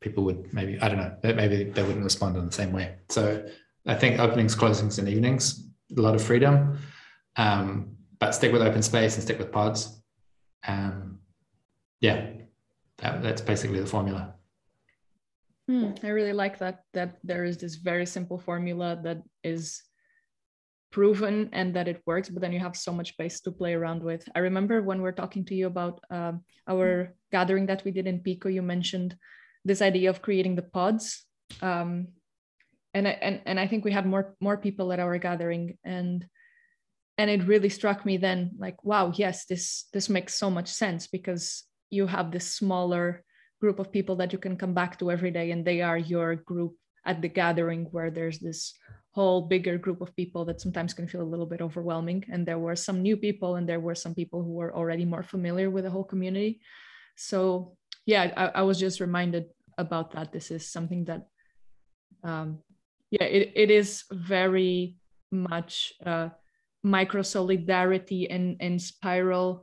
[0.00, 2.94] people would maybe, I don't know, maybe they wouldn't respond in the same way.
[3.10, 3.46] So
[3.86, 6.78] I think openings, closings, and evenings, a lot of freedom,
[7.36, 10.00] um, but stick with open space and stick with pods.
[10.66, 11.18] Um,
[12.00, 12.30] yeah,
[12.96, 14.33] that, that's basically the formula.
[15.68, 19.82] Hmm, I really like that that there is this very simple formula that is
[20.94, 24.02] proven and that it works, but then you have so much space to play around
[24.02, 24.28] with.
[24.36, 28.06] I remember when we are talking to you about um, our gathering that we did
[28.06, 29.16] in Pico, you mentioned
[29.64, 31.24] this idea of creating the pods.
[31.62, 32.08] Um,
[32.92, 36.24] and, and, and I think we had more, more people at our gathering and,
[37.18, 41.08] and it really struck me then like, wow, yes, this, this makes so much sense
[41.08, 43.24] because you have this smaller
[43.64, 46.30] group of people that you can come back to every day and they are your
[46.50, 46.72] group
[47.10, 48.60] at the gathering where there's this
[49.16, 52.20] whole bigger group of people that sometimes can feel a little bit overwhelming.
[52.32, 55.22] And there were some new people, and there were some people who were already more
[55.22, 56.60] familiar with the whole community.
[57.16, 59.44] So, yeah, I, I was just reminded
[59.78, 60.32] about that.
[60.32, 61.22] This is something that,
[62.22, 62.58] um,
[63.14, 64.96] yeah, it, it is very
[65.30, 66.28] much uh,
[66.82, 69.62] micro solidarity and, Enspiral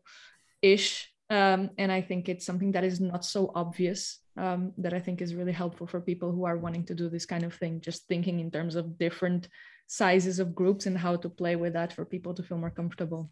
[0.61, 1.10] ish.
[1.31, 5.21] Um, and I think it's something that is not so obvious um, that I think
[5.21, 8.05] is really helpful for people who are wanting to do this kind of thing, just
[8.09, 9.47] thinking in terms of different
[9.87, 13.29] sizes of groups and how to play with that for people to feel more comfortable.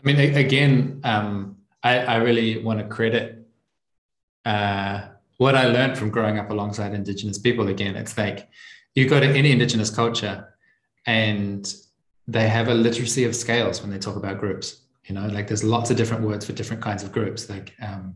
[0.00, 3.46] I mean, again, um, I, I, really want to credit
[4.44, 5.02] uh,
[5.36, 7.68] what I learned from growing up alongside Indigenous people.
[7.68, 8.48] Again, it's like
[8.96, 10.56] you go to any Indigenous culture
[11.06, 11.72] and
[12.26, 14.83] they have a literacy of scales when they talk about groups.
[15.04, 17.50] You know, like there's lots of different words for different kinds of groups.
[17.50, 18.14] Like um,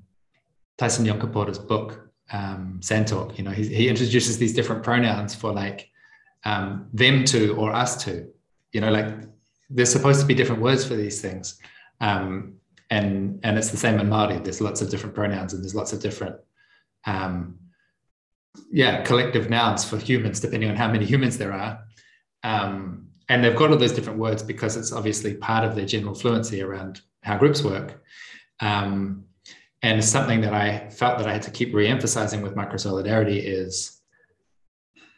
[0.79, 5.91] Tyson Yunkaporta's book, um, Sandtalk, you know, he, he introduces these different pronouns for like
[6.45, 8.29] um, them to or us to,
[8.73, 9.15] you know, like
[9.69, 11.59] there's supposed to be different words for these things.
[12.01, 12.55] Um,
[12.91, 14.43] and, and it's the same in Māori.
[14.43, 16.37] There's lots of different pronouns and there's lots of different,
[17.05, 17.59] um,
[18.71, 21.81] yeah, collective nouns for humans, depending on how many humans there are.
[22.45, 26.15] Um, and they've got all those different words because it's obviously part of their general
[26.15, 28.03] fluency around how groups work.
[28.61, 29.25] Um,
[29.83, 34.01] and something that I felt that I had to keep re-emphasizing with micro solidarity is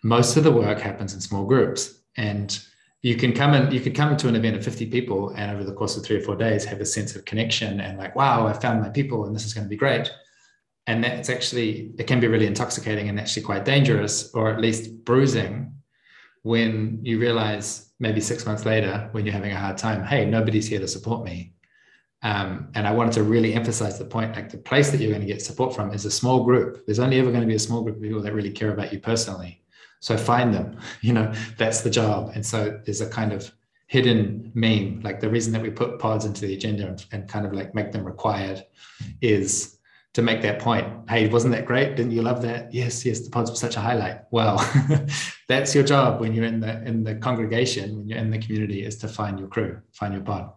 [0.03, 2.03] most of the work happens in small groups.
[2.17, 2.59] And
[3.03, 5.65] you can come and you could come to an event of 50 people and over
[5.65, 8.47] the course of three or four days have a sense of connection and like wow
[8.47, 10.13] i found my people and this is going to be great
[10.87, 15.05] and that's actually it can be really intoxicating and actually quite dangerous or at least
[15.05, 15.73] bruising
[16.43, 20.69] when you realize maybe six months later when you're having a hard time hey nobody's
[20.69, 21.53] here to support me.
[22.23, 25.27] Um, and i wanted to really emphasize the point like the place that you're going
[25.27, 26.85] to get support from is a small group.
[26.87, 28.93] There's only ever going to be a small group of people that really care about
[28.93, 29.63] you personally.
[30.01, 32.33] So find them you know that's the job.
[32.35, 33.51] And so there's a kind of
[33.87, 37.45] hidden meme like the reason that we put pods into the agenda and, and kind
[37.45, 38.65] of like make them required
[39.21, 39.80] is
[40.15, 40.87] to make that point.
[41.09, 41.97] Hey, wasn't that great?
[41.97, 42.75] Didn't you love that?
[42.75, 44.23] Yes, yes, the pods were such a highlight.
[44.31, 44.59] Well,
[45.49, 48.85] that's your job when you're in the in the congregation, when you're in the community,
[48.85, 50.51] is to find your crew, find your pod.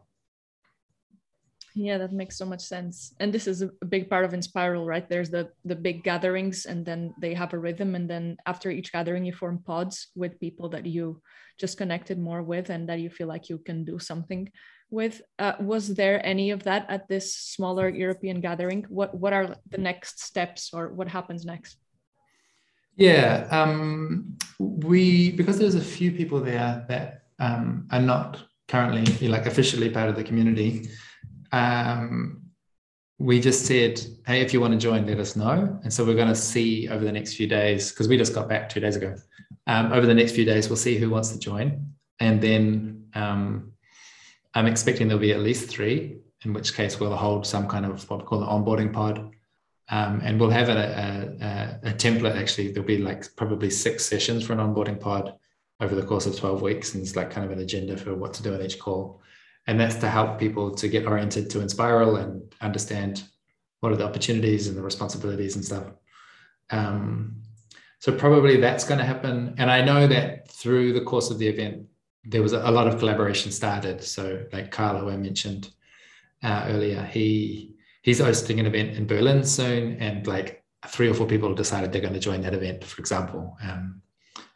[1.76, 3.16] Yeah, that makes so much sense.
[3.20, 5.08] And this is a big part of Enspiral, right?
[5.10, 8.92] There's the the big gatherings, and then they have a rhythm, and then after each
[8.92, 11.22] gathering, you form pods with people that you
[11.60, 14.50] just connected more with, and that you feel like you can do something
[14.94, 15.22] with.
[15.40, 18.86] Uh, was there any of that at this smaller European gathering?
[18.90, 21.78] What what are the next steps, or what happens next?
[22.96, 29.46] Yeah, um, we because there's a few people there that um, are not currently like
[29.46, 30.88] officially part of the community.
[31.52, 32.42] Um,
[33.20, 35.80] we just said, hey, if you want to join, let us know.
[35.84, 38.50] And so we're going to see over the next few days because we just got
[38.50, 39.16] back two days ago.
[39.68, 43.73] Um, over the next few days, we'll see who wants to join, and then um,
[44.54, 48.08] I'm expecting there'll be at least three, in which case we'll hold some kind of
[48.10, 49.32] what we call an onboarding pod.
[49.90, 52.72] Um, and we'll have a, a, a, template actually.
[52.72, 55.36] There'll be like probably six sessions for an onboarding pod
[55.82, 56.94] over the course of 12 weeks.
[56.94, 59.22] And it's like kind of an agenda for what to do in each call.
[59.68, 63.24] And that's to help people to get oriented to Enspiral and understand
[63.82, 65.86] what are the opportunities and the responsibilities and stuff.
[66.70, 67.44] Um,
[68.00, 69.56] so probably that's going to happen.
[69.58, 71.88] And I know that through the course of the event,
[72.26, 74.02] there was a, lot of collaboration started.
[74.04, 75.70] So like Carl, who I mentioned
[76.42, 81.28] uh, earlier, he he's hosting an event in Berlin soon, and like three or four
[81.28, 82.84] people decided they're going to join that event.
[82.84, 84.02] For example, um,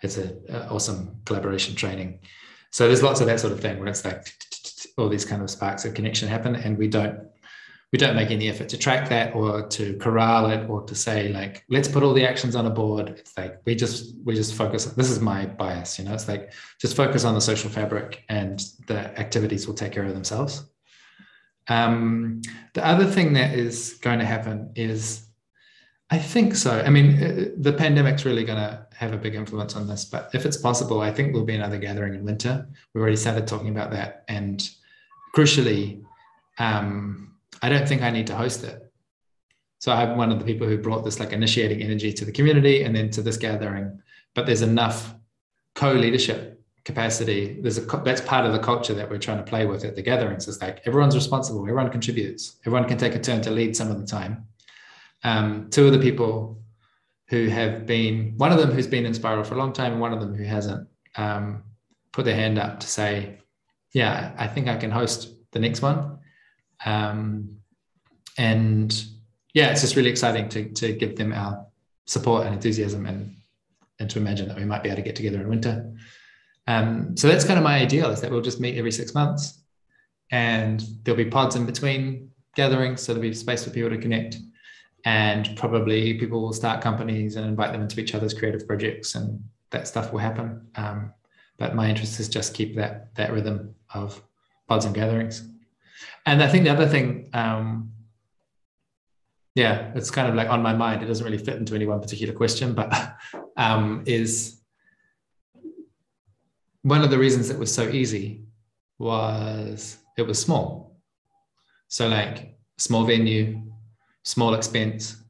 [0.01, 2.19] it's an awesome collaboration training.
[2.71, 4.27] So there's lots of that sort of thing where it's like
[4.97, 7.19] all these kind of sparks of connection happen, and we don't
[7.93, 11.29] we don't make any effort to track that or to corral it or to say
[11.29, 13.09] like let's put all the actions on a board.
[13.09, 16.51] It's like we just we just focus this is my bias you know it's like
[16.81, 20.65] just focus on the social fabric and the activities will take care of themselves.
[21.69, 22.41] Um,
[22.73, 25.25] the other thing that is going to happen is
[26.09, 26.81] i think so.
[26.81, 30.29] I mean uh, the pandemic's really going to have a big influence on this but
[30.33, 32.67] if it's possible i think there'll be another gathering in winter.
[32.93, 34.23] We've already started talking about that.
[34.27, 34.67] And
[35.35, 36.03] crucially
[36.57, 37.26] um,
[37.61, 38.91] I don't think I need to host it.
[39.79, 42.83] So I'm one of the people who brought this like initiating energy to the community
[42.83, 43.99] and then to this gathering.
[44.33, 45.13] But there's enough
[45.75, 47.59] co-leadership capacity.
[47.61, 50.01] There's a that's part of the culture that we're trying to play with at the
[50.01, 50.47] gatherings.
[50.47, 53.99] It's like everyone's responsible, everyone contributes, everyone can take a turn to lead some of
[53.99, 54.45] the time.
[55.23, 56.61] Um, two of the people
[57.27, 60.13] who have been one of them who's been Enspiral for a long time and one
[60.13, 61.63] of them who hasn't um,
[62.13, 63.39] put their hand up to say,
[63.93, 66.19] yeah, I think I can host the next one.
[66.85, 67.57] Um,
[68.37, 69.05] and
[69.53, 71.65] yeah, it's just really exciting to, to give them our
[72.05, 73.35] support and enthusiasm and,
[73.99, 75.93] and to imagine that we might be able to get together in winter.
[76.67, 79.61] Um, so that's kind of my ideal is that we'll just meet every six months
[80.31, 83.01] and there'll be pods in between gatherings.
[83.01, 84.37] So there'll be space for people to connect
[85.05, 89.41] and probably people will start companies and invite them into each other's creative projects and
[89.71, 90.67] that stuff will happen.
[90.75, 91.13] Um,
[91.57, 94.21] but my interest is just keep that, that rhythm of
[94.67, 95.47] pods and gatherings.
[96.25, 97.91] And I think the other thing, um,
[99.55, 101.01] yeah, it's kind of like on my mind.
[101.01, 102.93] It doesn't really fit into any one particular question, but
[103.57, 104.61] um, is
[106.83, 108.43] one of the reasons it was so easy
[108.99, 110.97] was it was small.
[111.87, 113.61] So like small venue,
[114.23, 115.21] small expense.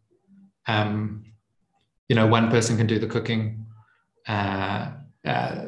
[0.67, 1.23] Um,
[2.10, 3.65] you know, one person can do the cooking.
[4.27, 4.91] Uh,
[5.25, 5.65] uh,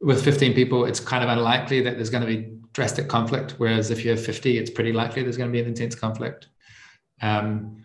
[0.00, 3.54] with 15 people, it's kind of unlikely that there's going to be drastic conflict.
[3.58, 6.48] Whereas if you have 50, it's pretty likely there's going to be an intense conflict.
[7.22, 7.76] Um,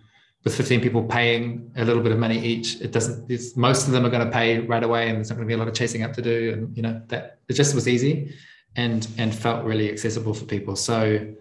[0.44, 3.28] with 15 people paying a little bit of money each, it doesn't,
[3.58, 5.56] most of them are going to pay right away and there's not going to be
[5.56, 6.54] a lot of chasing up to do.
[6.54, 8.36] And, you know, that it just was easy
[8.76, 10.76] and, and felt really accessible for people.
[10.76, 11.34] So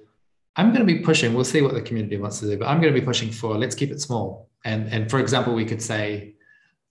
[0.56, 2.80] I'm going to be pushing, we'll see what the community wants to do, but I'm
[2.80, 4.48] going to be pushing for, let's keep it small.
[4.64, 6.36] And, and for example, we could say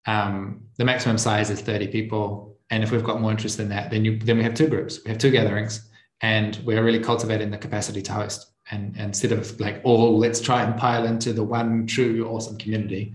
[0.06, 2.58] um, the maximum size is 30 people.
[2.70, 5.00] And if we've got more interest in that, then you, then we have two groups,
[5.04, 5.90] we have two gatherings
[6.24, 10.42] and we're really cultivating the capacity to host and, and instead of like oh let's
[10.42, 13.14] try and pile into the one true awesome community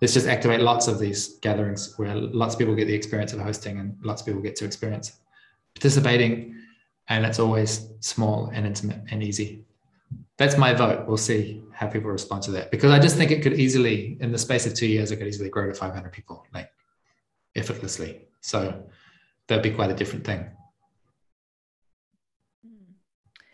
[0.00, 3.40] let's just activate lots of these gatherings where lots of people get the experience of
[3.40, 5.20] hosting and lots of people get to experience
[5.74, 6.56] participating,
[7.08, 9.64] and it's always small and intimate and easy.
[10.36, 11.06] That's my vote.
[11.06, 14.32] We'll see how people respond to that because I just think it could easily, in
[14.32, 16.70] the space of two years, it could easily grow to 500 people, like
[17.56, 18.22] effortlessly.
[18.40, 18.82] So
[19.46, 20.46] that'd be quite a different thing.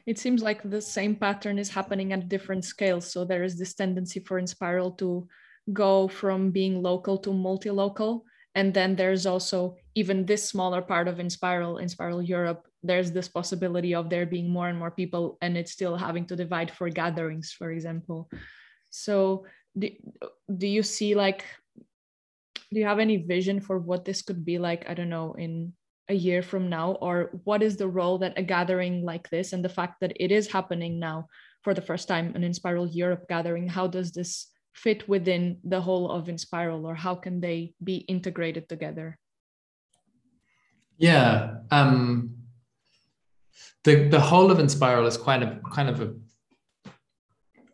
[0.07, 3.11] It seems like the same pattern is happening at different scales.
[3.11, 5.27] So there is this tendency for Enspiral to
[5.73, 8.25] go from being local to multi-local.
[8.55, 13.95] And then there's also even this smaller part of Enspiral, Enspiral Europe, there's this possibility
[13.95, 17.53] of there being more and more people and it's still having to divide for gatherings,
[17.53, 18.31] for example.
[18.91, 19.45] So
[19.77, 19.91] do,
[20.57, 21.45] do you see like,
[22.73, 24.89] do you have any vision for what this could be like?
[24.89, 25.73] I don't know, in
[26.09, 29.65] a year from now or what is the role that a gathering like this and
[29.65, 31.27] the fact that it is happening now
[31.63, 36.11] for the first time an Enspiral Europe gathering how does this fit within the whole
[36.11, 39.19] of Enspiral or how can they be integrated together?
[40.97, 42.37] Yeah um
[43.85, 46.15] the the whole of Enspiral is quite a kind of a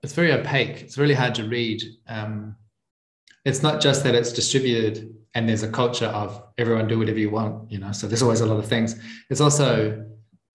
[0.02, 0.80] it's very opaque.
[0.80, 1.82] It's really hard to read.
[2.08, 2.56] Um
[3.44, 7.30] it's not just that it's distributed and there's a culture of everyone do whatever you
[7.30, 9.00] want you know so there's always a lot of things.
[9.30, 10.06] It's also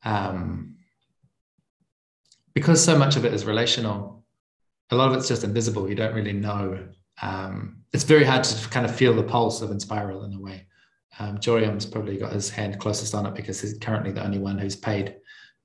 [0.03, 0.75] um,
[2.53, 4.17] because so much of it is relational
[4.89, 5.89] a lot of it's just invisible.
[5.89, 6.87] You don't really know
[7.21, 10.67] um, it's very hard to kind of feel the pulse of Enspiral in a way.
[11.19, 14.57] Um, Joriam's probably got his hand closest on it because he's currently the only one
[14.57, 15.15] who's paid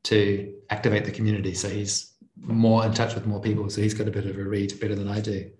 [0.04, 1.52] to activate the community.
[1.54, 3.68] So he's more in touch with more people.
[3.68, 5.50] So he's got a bit of a read better than I do.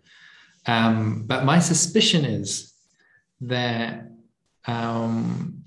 [0.65, 2.72] Um, but my suspicion is
[3.43, 4.11] that
[4.67, 5.65] um,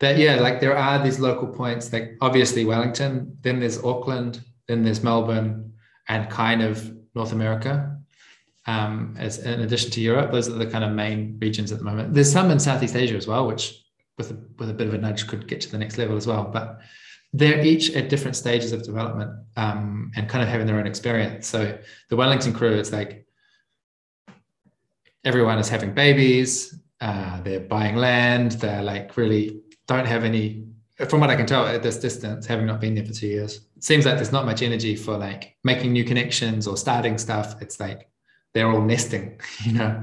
[0.00, 4.82] that yeah, like there are these local points, like obviously Wellington, then there's Auckland, then
[4.82, 5.72] there's Melbourne,
[6.08, 7.96] and kind of North America.
[8.66, 11.84] Um, as in addition to Europe, those are the kind of main regions at the
[11.84, 12.14] moment.
[12.14, 13.84] There's some in Southeast Asia as well, which
[14.18, 16.26] with a, with a bit of a nudge could get to the next level as
[16.26, 16.44] well.
[16.44, 16.80] But
[17.32, 21.46] they're each at different stages of development um, and kind of having their own experience.
[21.46, 21.78] So
[22.08, 23.26] the Wellington crew, it's like
[25.24, 30.64] everyone is having babies, uh, they're buying land, they're like really don't have any,
[31.08, 33.60] from what I can tell at this distance, having not been there for two years,
[33.76, 37.60] it seems like there's not much energy for like making new connections or starting stuff.
[37.60, 38.08] It's like
[38.54, 40.02] they're all nesting, you know,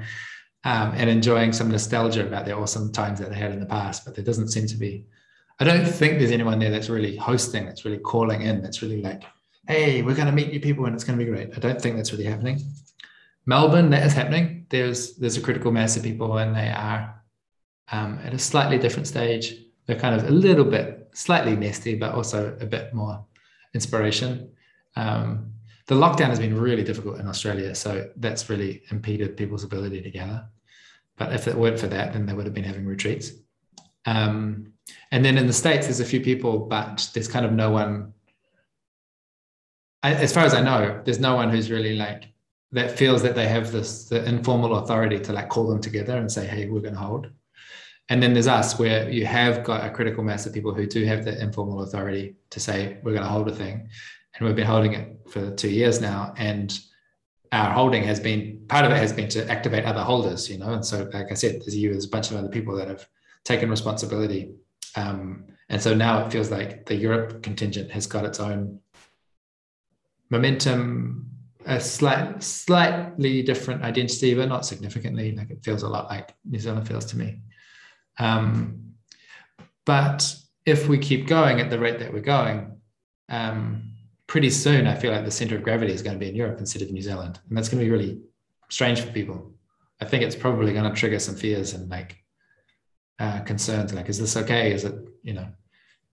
[0.65, 4.05] um, and enjoying some nostalgia about their awesome times that they had in the past.
[4.05, 5.05] But there doesn't seem to be,
[5.59, 9.01] I don't think there's anyone there that's really hosting, that's really calling in, that's really
[9.01, 9.23] like,
[9.67, 11.51] hey, we're going to meet new people and it's going to be great.
[11.55, 12.59] I don't think that's really happening.
[13.49, 14.67] Melbourne, that is happening.
[14.69, 17.19] There's there's a critical mass of people, and they are
[17.91, 19.55] um, at a slightly different stage.
[19.87, 23.25] They're kind of a little bit slightly nesty, but also a bit more
[23.73, 24.51] inspiration.
[24.95, 25.51] Um,
[25.87, 30.11] the lockdown has been really difficult in Australia, so that's really impeded people's ability to
[30.11, 30.45] gather.
[31.17, 33.31] But if it weren't for that, then they would have been having retreats.
[34.05, 34.73] Um,
[35.11, 38.13] and then in the states, there's a few people, but there's kind of no one.
[40.03, 42.25] As far as I know, there's no one who's really like
[42.71, 46.31] that feels that they have this the informal authority to like call them together and
[46.31, 47.29] say, hey, we're going to hold.
[48.09, 51.05] And then there's us, where you have got a critical mass of people who do
[51.05, 53.87] have the informal authority to say, we're going to hold a thing.
[54.35, 56.33] And we've been holding it for two years now.
[56.37, 56.77] And
[57.51, 60.73] our holding has been part of it has been to activate other holders, you know.
[60.73, 63.07] And so, like I said, there's you, there's a bunch of other people that have
[63.45, 64.53] taken responsibility.
[64.95, 68.79] Um, and so now it feels like the Europe contingent has got its own
[70.31, 71.29] momentum,
[71.69, 75.35] a slight, slightly different identity, but not significantly.
[75.35, 77.41] Like it feels a lot like New Zealand feels to me.
[78.17, 78.95] Um,
[79.85, 82.79] but if we keep going at the rate that we're going,
[83.29, 83.93] um,
[84.25, 86.59] pretty soon I feel like the center of gravity is going to be in Europe
[86.59, 88.19] instead of New Zealand, and that's going to be really
[88.69, 89.53] strange for people.
[90.01, 92.17] I think it's probably going to trigger some fears and like
[93.19, 93.93] uh, concerns.
[93.93, 94.73] Like, is this okay?
[94.73, 95.47] Is it you know?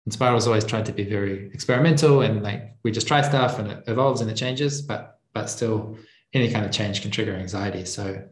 [0.08, 3.84] Enspiral's always tried to be very experimental and like we just try stuff and it
[3.86, 5.96] evolves and it changes, but but still
[6.32, 7.84] any kind of change can trigger anxiety.
[7.84, 8.22] So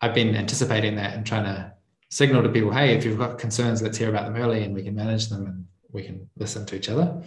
[0.00, 1.72] I've been anticipating that and trying to
[2.10, 4.82] signal to people, hey, if you've got concerns, let's hear about them early and we
[4.82, 7.22] can manage them and we can listen to each other.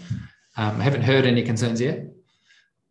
[0.58, 2.06] Um, I haven't heard any concerns yet,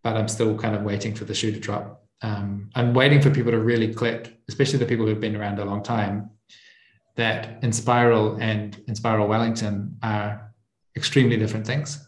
[0.02, 2.04] but I'm still kind of waiting for the shoe to drop.
[2.22, 5.64] Um, I'm waiting for people to really click, especially the people who've been around a
[5.64, 6.30] long time,
[7.16, 10.52] that Enspiral and Enspiral Wellington are
[10.96, 12.06] extremely different things.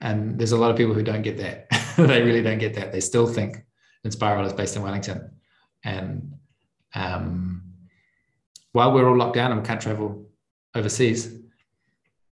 [0.00, 1.68] And there's a lot of people who don't get that.
[2.06, 2.92] they really don't get that.
[2.92, 3.64] They still think
[4.06, 5.30] Enspiral is based in Wellington.
[5.84, 6.34] And
[6.94, 7.62] um,
[8.72, 10.26] while we're all locked down and we can't travel
[10.74, 11.34] overseas,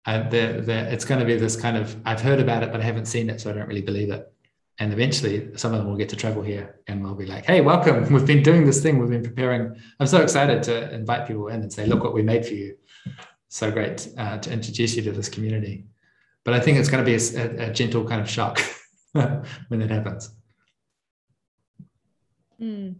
[0.07, 2.81] uh, they're, they're, it's going to be this kind of I've heard about it, but
[2.81, 4.31] I haven't seen it, so I don't really believe it.
[4.79, 7.61] And eventually, some of them will get to travel here, and we'll be like, "Hey,
[7.61, 8.13] welcome!
[8.13, 8.99] We've been doing this thing.
[8.99, 9.81] We've been preparing.
[10.01, 12.77] I'm so excited to invite people in and say, look what we made for you."
[13.55, 15.85] so great uh, to introduce you to this community.
[16.45, 18.61] But I think it's going to be a, a gentle kind of shock
[19.69, 20.35] when it happens.
[22.61, 22.97] Mm.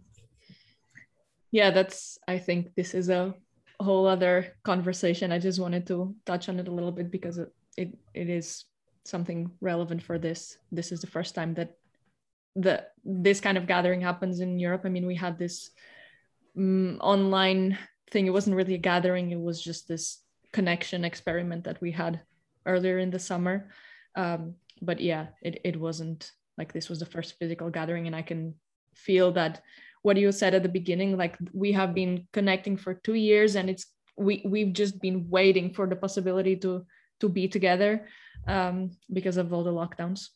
[1.51, 3.33] Yeah, that's, I think this is a
[3.79, 5.31] whole other conversation.
[5.31, 8.65] I just wanted to touch on it a little bit because it, it, it is
[9.03, 10.57] something relevant for this.
[10.71, 11.75] This is the first time that
[12.55, 14.83] the this kind of gathering happens in Europe.
[14.85, 15.71] I mean, we had this
[16.57, 17.77] um, online
[18.11, 18.25] thing.
[18.25, 19.31] It wasn't really a gathering.
[19.31, 20.21] It was just this
[20.53, 22.21] connection experiment that we had
[22.65, 23.69] earlier in the summer.
[24.15, 28.07] Um, but yeah, it, it wasn't like this was the first physical gathering.
[28.07, 28.55] And I can
[28.93, 29.61] feel that
[30.01, 33.69] what you said at the beginning, like we have been connecting for two years and
[33.69, 36.85] it's we we've just been waiting for the possibility to
[37.19, 38.07] to be together
[38.47, 40.29] um, because of all the lockdowns.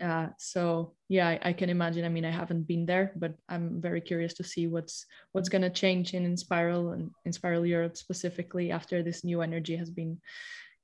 [0.00, 2.04] Uh, so yeah, I, I, can imagine.
[2.04, 5.62] I mean, I haven't been there, but I'm very curious to see what's what's going
[5.62, 10.20] to change in Enspiral and Enspiral Europe specifically after this new energy has been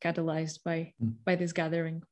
[0.03, 1.15] catalyzed by mm.
[1.25, 2.03] by this gathering.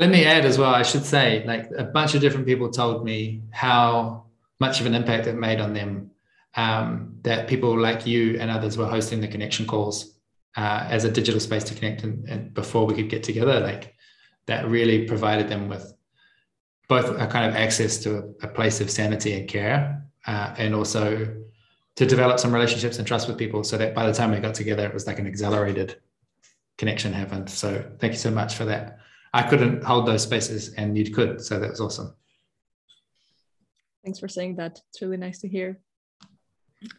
[0.00, 0.74] Let me add as well.
[0.74, 4.24] I should say, like a bunch of different people told me how
[4.58, 6.10] much of an impact it made on them.
[6.56, 10.16] Um, that people like you and others were hosting the connection calls
[10.56, 13.94] uh, as a digital space to connect, and, and before we could get together, like
[14.46, 15.92] that really provided them with
[16.88, 21.28] both a kind of access to a, place of sanity and care, uh, and also
[21.96, 24.54] to develop some relationships and trust with people, so that by the time we got
[24.54, 25.96] together, it was like an accelerated
[26.78, 27.50] connection happened.
[27.50, 28.99] So thank you so much for that.
[29.32, 32.14] I couldn't hold those spaces, and you could, so that was awesome.
[34.04, 34.80] Thanks for saying that.
[34.88, 35.80] It's really nice to hear.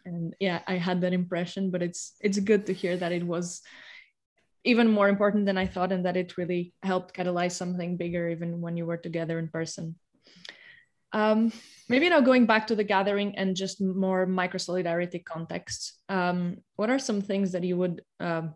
[0.05, 3.61] And yeah, I had that impression, but it's it's good to hear that it was
[4.63, 8.61] even more important than I thought, and that it really helped catalyze something bigger, even
[8.61, 9.95] when you were together in person.
[11.13, 11.51] Um,
[11.89, 15.99] maybe now going back to the gathering and just more micro solidarity context.
[16.07, 18.53] Um, what are some things that you would um,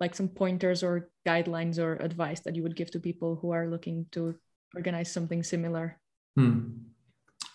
[0.00, 3.68] like some pointers or guidelines or advice that you would give to people who are
[3.68, 4.34] looking to
[4.74, 5.98] organize something similar?
[6.36, 6.70] Hmm.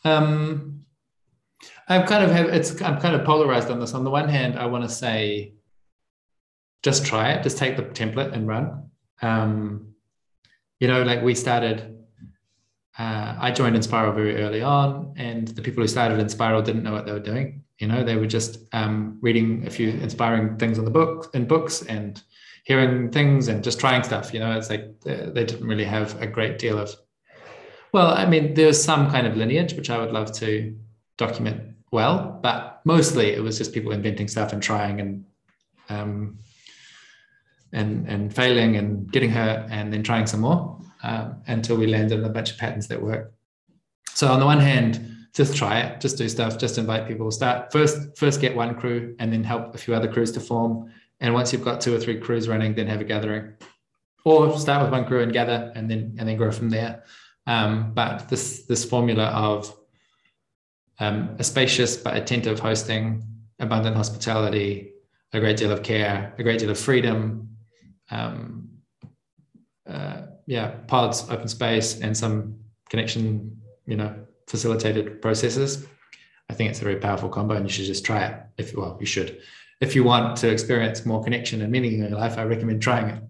[0.06, 0.86] Um,
[1.88, 3.94] I'm kind of have it's I'm kind of polarized on this.
[3.94, 5.54] On the one hand, I want to say
[6.84, 7.44] just try it.
[7.44, 8.90] Just take the template and run.
[9.22, 9.96] Um,
[10.80, 11.96] you know, like we started.
[12.98, 16.92] Uh, I joined Enspiral very early on, and the people who started Enspiral didn't know
[16.92, 17.64] what they were doing.
[17.80, 21.46] You know, they were just um, reading a few inspiring things in the book in
[21.46, 22.22] books and
[22.70, 24.32] hearing things and just trying stuff.
[24.32, 26.96] You know, it's like they, didn't really have a great deal of.
[27.92, 30.78] Well, I mean, there's some kind of lineage which I would love to
[31.18, 35.26] document well, but mostly it was just people inventing stuff and trying and
[35.90, 36.38] um,
[37.74, 42.20] and and failing and getting hurt and then trying some more um, until we landed
[42.20, 43.34] on a bunch of patterns that work.
[44.14, 47.32] So on the one hand, just try it, just do stuff, just invite people.
[47.32, 50.92] Start first, first get one crew and then help a few other crews to form.
[51.20, 53.54] And once you've got two or three crews running, then have a gathering.
[54.26, 57.04] Or start with one crew and gather and then and then grow from there.
[57.48, 59.74] Um, but this this formula of
[61.00, 63.24] um, a spacious but attentive hosting,
[63.60, 64.94] abundant hospitality,
[65.34, 67.50] a great deal of care, a great deal of freedom,
[68.12, 68.70] um,
[69.88, 72.60] uh, yeah, pods, open space, and some
[72.90, 74.14] connection, you know,
[74.48, 75.88] facilitated processes.
[76.50, 78.42] I think it's a very powerful combo, and you should just try it.
[78.58, 79.40] If well, you should.
[79.82, 83.10] If you want to experience more connection and meaning in your life, I recommend trying
[83.10, 83.24] it.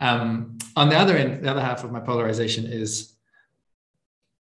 [0.00, 3.14] Um, on the other end, the other half of my polarization is,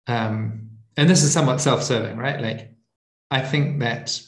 [0.06, 2.40] um, and this is somewhat self-serving, right?
[2.40, 2.72] Like,
[3.30, 4.20] I think that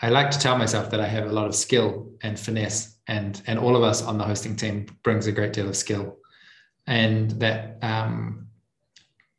[0.00, 3.42] I like to tell myself that I have a lot of skill and finesse and
[3.46, 6.16] and all of us on the hosting team brings a great deal of skill
[6.86, 8.48] and that um,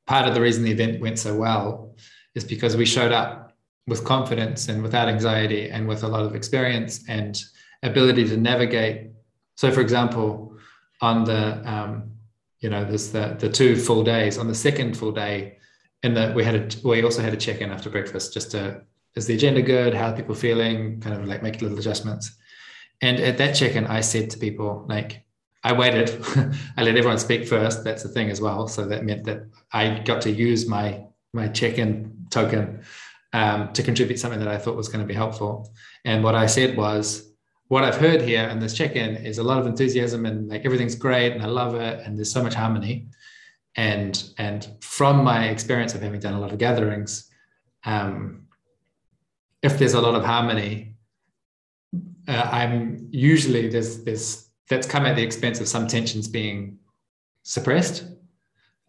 [0.06, 1.96] part of the reason the event went so well
[2.36, 3.51] is because we showed up
[3.88, 7.42] with confidence and without anxiety and with a lot of experience and
[7.84, 9.12] ability to navigate
[9.56, 10.56] so for example
[11.02, 12.12] on the um,
[12.60, 15.58] you know there's the the two full days on the second full day
[16.04, 18.82] in the we had a we also had a check-in after breakfast just to
[19.16, 22.38] is the agenda good how are people feeling kind of like make little adjustments
[23.02, 25.26] and at that check-in, I said to people, like,
[25.64, 26.24] I waited.
[26.78, 27.84] I let everyone speak first.
[27.84, 28.68] That's the thing as well.
[28.68, 31.04] So that meant that I got to use my
[31.34, 32.82] my check-in token
[33.34, 35.74] um, to contribute something that I thought was going to be helpful.
[36.06, 37.32] And what I said was,
[37.68, 40.96] what I've heard here in this check-in is a lot of enthusiasm and like everything's
[40.96, 43.08] great and I love it and there's so much harmony.
[43.76, 47.30] And and from my experience of having done a lot of gatherings,
[47.86, 48.48] um,
[49.62, 50.96] if there's a lot of harmony,
[52.28, 56.80] uh, I'm usually there's there's that's come at the expense of some tensions being
[57.44, 58.04] suppressed.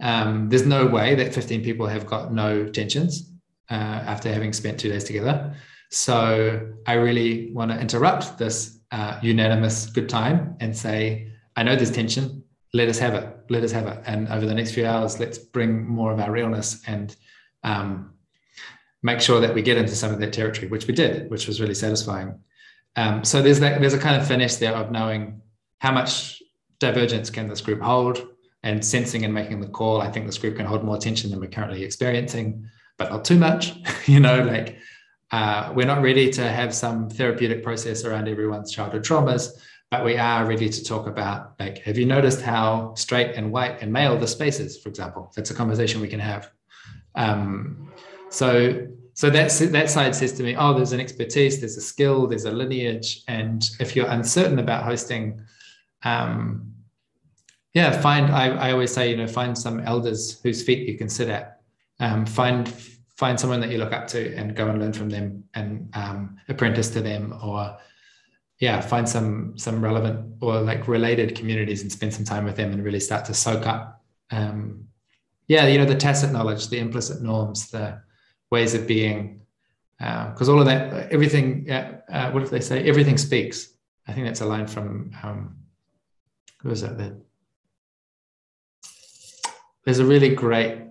[0.00, 3.31] Um, there's no way that 15 people have got no tensions
[3.72, 5.54] uh, after having spent two days together.
[5.90, 11.74] So I really want to interrupt this uh, unanimous good time and say, I know
[11.74, 12.44] there's tension.
[12.74, 13.26] Let us have it.
[13.48, 13.98] Let us have it.
[14.06, 17.14] And over the next few hours, let's bring more of our realness and
[17.64, 18.12] um,
[19.02, 21.60] make sure that we get into some of that territory, which we did, which was
[21.60, 22.38] really satisfying.
[22.96, 25.40] Um, so there's that there's a kind of finesse there of knowing
[25.78, 26.42] how much
[26.78, 28.28] divergence can this group hold
[28.62, 30.00] and sensing and making the call.
[30.00, 32.68] I think this group can hold more tension than we're currently experiencing,
[32.98, 33.74] but not too much.
[34.06, 34.78] you know, like
[35.30, 40.16] uh, we're not ready to have some therapeutic process around everyone's childhood traumas, but we
[40.16, 44.18] are ready to talk about like, have you noticed how straight and white and male
[44.18, 45.32] the space is, for example?
[45.34, 46.50] That's a conversation we can have.
[47.14, 47.92] Um,
[48.30, 52.26] so so that's that side says to me, oh, there's an expertise, there's a skill,
[52.26, 55.42] there's a lineage, and if you're uncertain about hosting,
[56.02, 56.72] um,
[57.74, 58.30] yeah, find.
[58.30, 61.51] I, I always say, you know, find some elders whose feet you can sit at.
[62.02, 62.68] Um, find
[63.16, 66.36] find someone that you look up to and go and learn from them and um,
[66.48, 67.78] apprentice to them, or
[68.58, 72.72] yeah, find some some relevant or like related communities and spend some time with them
[72.72, 74.02] and really start to soak up.
[74.30, 74.88] Um,
[75.48, 78.02] yeah, you know, the tacit knowledge, the implicit norms, the
[78.50, 79.42] ways of being
[79.98, 83.74] because uh, all of that everything uh, uh, what if they say everything speaks
[84.08, 85.56] i think that's a line from um,
[86.60, 87.16] who was that there?
[89.84, 90.82] there's a really great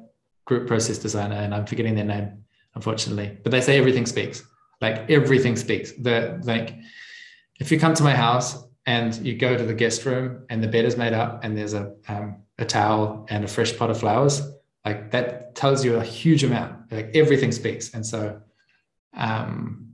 [0.45, 2.41] group process designer and i'm forgetting their name
[2.75, 3.37] unfortunately.
[3.43, 4.43] But they say everything speaks.
[4.79, 5.91] Like everything speaks.
[5.91, 6.75] The like
[7.59, 10.67] if you come to my house and you go to the guest room and the
[10.67, 13.99] bed is made up and there's a um, a towel and a fresh pot of
[13.99, 14.41] flowers
[14.85, 16.91] like that tells you a huge amount.
[16.91, 17.93] Like everything speaks.
[17.93, 18.41] And so
[19.15, 19.93] um,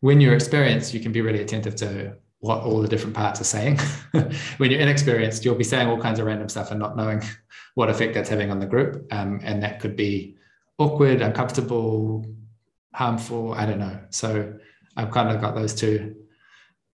[0.00, 3.44] when you're experienced you can be really attentive to what all the different parts are
[3.44, 3.78] saying.
[4.58, 7.22] When you're inexperienced you'll be saying all kinds of random stuff and not knowing
[7.74, 10.36] what effect that's having on the group um, and that could be
[10.78, 12.24] awkward uncomfortable
[12.92, 14.54] harmful i don't know so
[14.96, 16.14] i've kind of got those two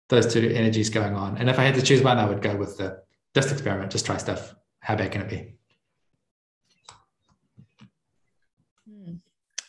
[0.09, 2.55] those two energies going on and if i had to choose one i would go
[2.55, 3.01] with the
[3.34, 5.53] just experiment just try stuff how bad can it be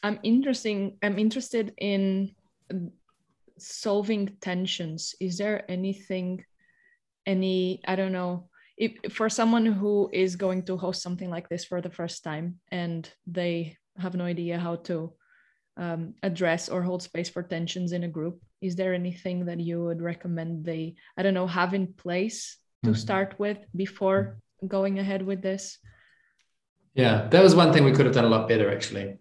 [0.03, 0.97] I'm interesting.
[1.03, 2.33] I'm interested in
[3.59, 5.15] solving tensions.
[5.21, 6.45] Is there anything,
[7.27, 8.49] any I don't know,
[8.81, 12.59] if for someone who is going to host something like this for the first time
[12.73, 15.13] and they have no idea how to
[15.77, 19.85] um, address or hold space for tensions in a group, is there anything that you
[19.85, 22.99] would recommend they I don't know have in place to mm-hmm.
[23.07, 25.79] start with before going ahead with this?
[26.95, 29.21] Yeah, that was one thing we could have done a lot better actually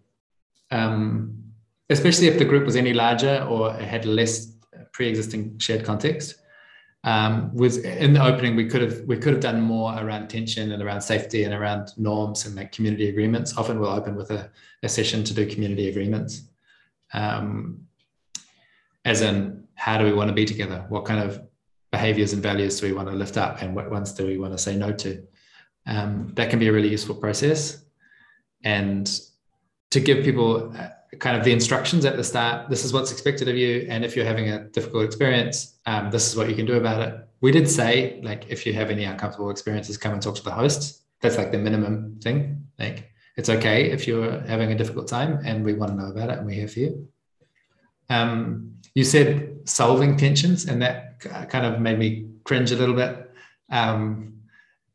[0.70, 1.40] um,
[1.88, 4.52] especially if the group was any larger or had less
[4.92, 6.36] pre-existing shared context.
[7.02, 10.72] Um, was in the opening we could have we could have done more around tension
[10.72, 13.56] and around safety and around norms and like community agreements.
[13.56, 14.50] Often we'll open with a,
[14.82, 16.42] a session to do community agreements,
[17.14, 17.86] um,
[19.06, 20.84] as in how do we want to be together?
[20.90, 21.40] What kind of
[21.90, 24.52] behaviors and values do we want to lift up, and what ones do we want
[24.52, 25.26] to say no to?
[25.86, 27.82] Um, that can be a really useful process,
[28.62, 29.10] and
[29.90, 30.74] to give people
[31.18, 34.14] kind of the instructions at the start this is what's expected of you and if
[34.14, 37.14] you're having a difficult experience um, this is what you can do about it.
[37.40, 40.52] We did say like if you have any uncomfortable experiences come and talk to the
[40.52, 41.02] host.
[41.20, 42.66] That's like the minimum thing.
[42.78, 46.30] Like it's okay if you're having a difficult time and we want to know about
[46.30, 47.08] it and we're here for you.
[48.08, 53.32] Um, you said solving tensions and that kind of made me cringe a little bit.
[53.70, 54.34] Um,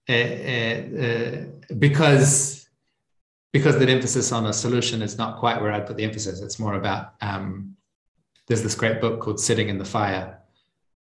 [0.08, 1.46] uh, uh,
[1.80, 2.65] because
[3.56, 6.42] because that emphasis on a solution is not quite where I'd put the emphasis.
[6.42, 7.78] It's more about um,
[8.48, 10.40] there's this great book called Sitting in the Fire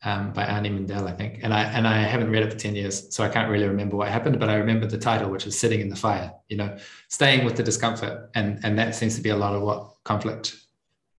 [0.05, 2.73] um, by Arny Mindell, I think, and I and I haven't read it for ten
[2.73, 5.59] years, so I can't really remember what happened, but I remember the title, which is
[5.59, 6.31] Sitting in the Fire.
[6.47, 6.77] You know,
[7.09, 10.55] staying with the discomfort, and and that seems to be a lot of what conflict,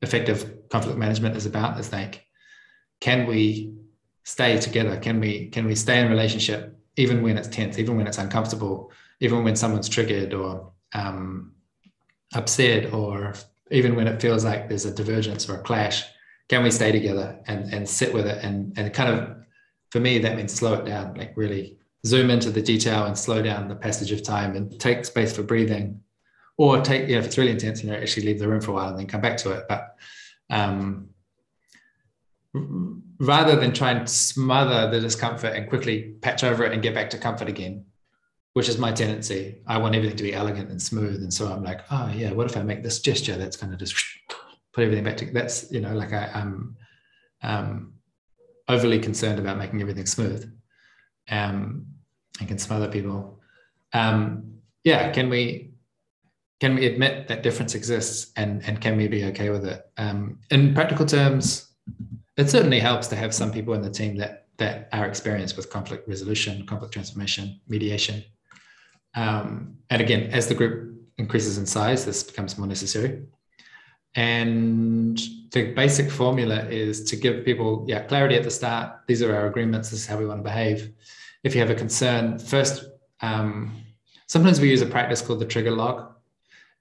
[0.02, 1.78] effective conflict management is about.
[1.78, 2.26] Is like,
[3.02, 3.74] can we
[4.24, 4.96] stay together?
[4.96, 8.94] Can we can we stay in relationship even when it's tense, even when it's uncomfortable,
[9.20, 11.54] even when someone's triggered or um,
[12.34, 13.34] upset or
[13.72, 16.04] even when it feels like there's a divergence or a clash
[16.50, 18.44] can we stay together and and sit with it?
[18.44, 19.36] And and kind of
[19.92, 23.42] for me that means slow it down like really zoom into the detail and slow
[23.42, 26.02] down the passage of time and take space for breathing.
[26.58, 28.72] Or take you know if it's really intense you know actually leave the room for
[28.72, 29.66] a while and then come back to it.
[29.68, 29.96] But
[30.50, 31.10] um,
[33.20, 37.10] rather than try and smother the discomfort and quickly patch over it and get back
[37.12, 37.86] to comfort again
[38.58, 39.62] which is my tendency.
[39.68, 41.22] I want everything to be elegant and smooth.
[41.22, 43.78] And so I'm like, oh yeah, what if I make this gesture that's going to
[43.78, 43.96] just
[44.74, 46.76] put everything back to that's, you know, like I, am
[47.44, 47.94] um,
[48.68, 50.52] overly concerned about making everything smooth
[51.30, 51.86] um,
[52.40, 53.40] and can smother people.
[53.94, 55.74] Um, yeah, can we
[56.60, 59.86] can we admit that difference exists and and can we be okay with it?
[59.98, 61.76] Um, in practical terms,
[62.38, 65.70] it certainly helps to have some people in the team that that are experienced with
[65.70, 68.24] conflict resolution, conflict transformation, mediation.
[69.18, 73.24] Um, and again, as the group increases in size, this becomes more necessary.
[74.14, 75.20] And
[75.52, 79.02] the basic formula is to give people, yeah, clarity at the start.
[79.08, 79.90] These are our agreements.
[79.90, 80.92] This is how we want to behave.
[81.44, 82.86] If you have a concern, first,
[83.22, 83.72] um,
[84.28, 86.14] sometimes we use a practice called the trigger log.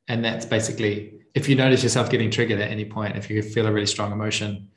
[0.09, 3.67] And that's basically if you notice yourself getting triggered at any point, if you feel
[3.67, 4.69] a really strong emotion,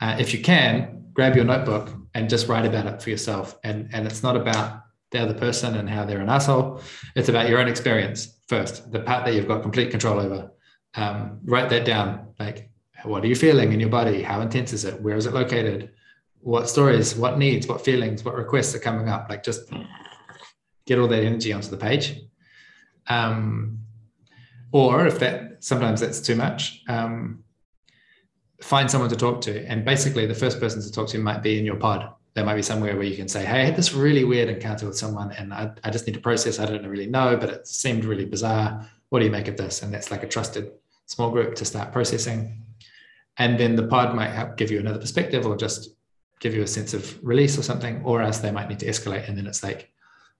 [0.00, 3.58] uh, if you can, grab your notebook and just write about it for yourself.
[3.64, 4.82] And, and it's not about
[5.12, 6.80] the other person and how they're an asshole.
[7.14, 10.50] It's about your own experience first, the part that you've got complete control over
[10.94, 12.28] um, write that down.
[12.38, 12.70] Like,
[13.04, 14.22] what are you feeling in your body?
[14.22, 15.00] How intense is it?
[15.00, 15.90] Where is it located?
[16.40, 19.28] What stories, what needs, what feelings, what requests are coming up?
[19.28, 19.70] Like, just
[20.86, 22.20] get all that energy onto the page.
[23.08, 23.78] Um,
[24.72, 27.44] or if that sometimes that's too much, um,
[28.60, 29.66] find someone to talk to.
[29.66, 32.12] And basically, the first person to talk to might be in your pod.
[32.34, 34.86] There might be somewhere where you can say, Hey, I had this really weird encounter
[34.86, 36.58] with someone and I, I just need to process.
[36.58, 38.88] I don't really know, but it seemed really bizarre.
[39.10, 39.82] What do you make of this?
[39.82, 40.72] And that's like a trusted
[41.06, 42.62] small group to start processing.
[43.38, 45.94] And then the pod might help give you another perspective or just
[46.40, 49.28] give you a sense of release or something, or else they might need to escalate.
[49.28, 49.90] And then it's like,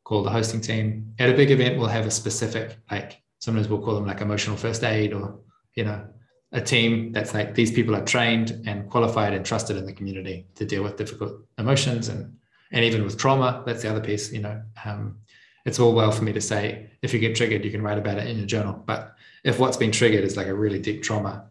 [0.04, 1.14] call the hosting team.
[1.18, 4.56] At a big event, we'll have a specific, like sometimes we'll call them like emotional
[4.56, 5.38] first aid or,
[5.74, 6.04] you know,
[6.52, 10.46] a team that's like these people are trained and qualified and trusted in the community
[10.54, 12.36] to deal with difficult emotions and
[12.72, 13.62] and even with trauma.
[13.66, 14.62] That's the other piece, you know.
[14.84, 15.18] Um,
[15.64, 18.18] it's all well for me to say if you get triggered, you can write about
[18.18, 18.82] it in your journal.
[18.84, 21.46] But if what's been triggered is like a really deep trauma,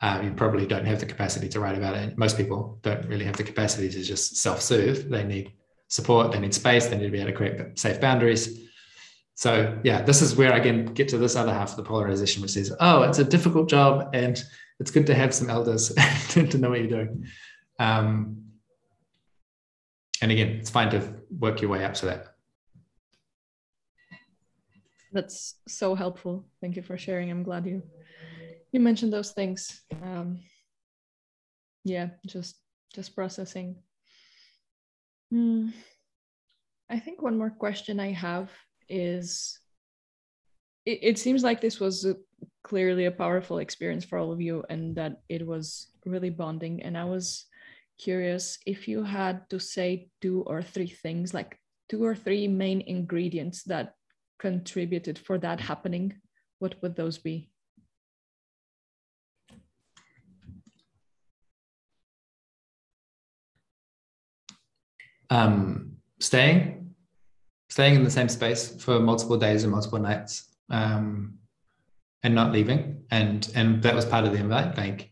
[0.00, 2.16] uh, you probably don't have the capacity to write about it.
[2.16, 5.10] Most people don't really have the capacity to just self-soothe.
[5.10, 5.52] They need
[5.88, 8.69] support, they need space, they need to be able to create safe boundaries.
[9.40, 12.42] So yeah, this is where I can get to this other half of the polarization,
[12.42, 14.38] which says, oh, it's a difficult job and
[14.78, 15.94] it's good to have some elders
[16.28, 17.24] to know what you're doing.
[17.78, 18.50] Um,
[20.20, 22.34] and again, it's fine to work your way up to that.
[25.10, 26.44] That's so helpful.
[26.60, 27.30] Thank you for sharing.
[27.30, 27.82] I'm glad you
[28.72, 29.80] you mentioned those things.
[30.02, 30.40] Um,
[31.82, 32.56] yeah, just
[32.94, 33.76] just processing.
[35.30, 35.68] Hmm.
[36.90, 38.50] I think one more question I have
[38.90, 39.58] is
[40.84, 42.16] it, it seems like this was a,
[42.64, 46.82] clearly a powerful experience for all of you and that it was really bonding.
[46.82, 47.46] And I was
[47.98, 52.80] curious if you had to say two or three things, like two or three main
[52.82, 53.94] ingredients that
[54.38, 56.14] contributed for that happening,
[56.58, 57.50] what would those be?
[65.28, 66.89] Um, staying,
[67.80, 70.32] staying in the same space for multiple days and multiple nights,
[70.68, 71.38] um,
[72.22, 72.80] and not leaving.
[73.10, 74.76] And and that was part of the invite.
[74.76, 75.10] Like,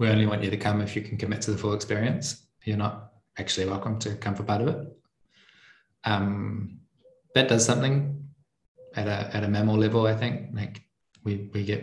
[0.00, 2.44] we only want you to come if you can commit to the full experience.
[2.64, 4.78] You're not actually welcome to come for part of it.
[6.02, 6.80] Um,
[7.36, 7.94] that does something
[8.96, 10.08] at a at a memo level.
[10.08, 10.82] I think like
[11.22, 11.82] we we get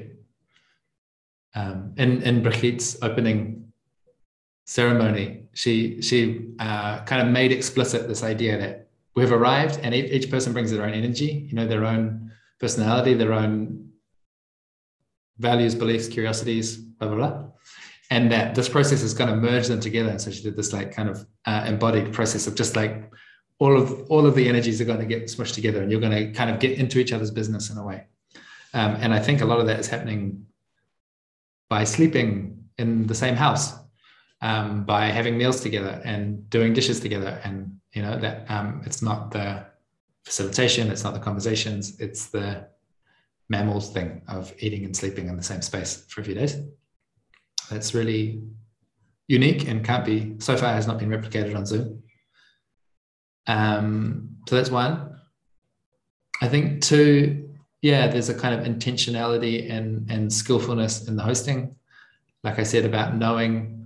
[1.56, 3.72] um, in in Brigitte's opening
[4.66, 8.85] ceremony, she she uh, kind of made explicit this idea that
[9.16, 13.34] we've arrived, and each, person brings their own energy, you know, their own personality, their
[13.34, 13.90] own
[15.38, 17.44] values, beliefs, curiosities, blah blah blah,
[18.12, 20.10] and that this process is going to merge them together.
[20.10, 23.12] And so she did this like kind of uh, embodied process of just like
[23.60, 26.12] all of all of the energies are going to get smushed together and you're going
[26.12, 28.06] to kind of get into each other's business in a way.
[28.74, 30.46] Um, and i think a lot of that is happening
[31.70, 33.74] by sleeping in the same house
[34.42, 39.02] um, by having meals together and doing dishes together and you know that um, it's
[39.02, 39.66] not the
[40.24, 42.68] facilitation it's not the conversations it's the
[43.50, 46.58] mammals thing of eating and sleeping in the same space for a few days
[47.70, 48.42] that's really
[49.28, 52.02] unique and can't be so far has not been replicated on zoom
[53.48, 55.18] um, so that's one.
[56.42, 57.50] I think two,
[57.82, 61.76] yeah, there's a kind of intentionality and and skillfulness in the hosting.
[62.44, 63.85] Like I said about knowing,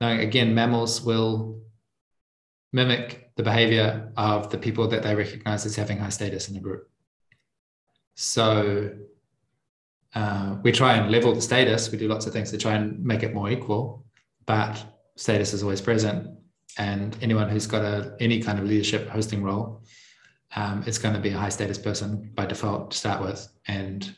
[0.00, 1.60] knowing again, mammals will
[2.72, 6.60] mimic the behavior of the people that they recognize as having high status in the
[6.60, 6.88] group.
[8.14, 8.90] So
[10.14, 11.90] uh, we try and level the status.
[11.90, 14.04] We do lots of things to try and make it more equal,
[14.46, 14.84] but
[15.16, 16.38] status is always present
[16.78, 19.82] and anyone who's got a any kind of leadership hosting role
[20.56, 24.14] um, is going to be a high status person by default to start with and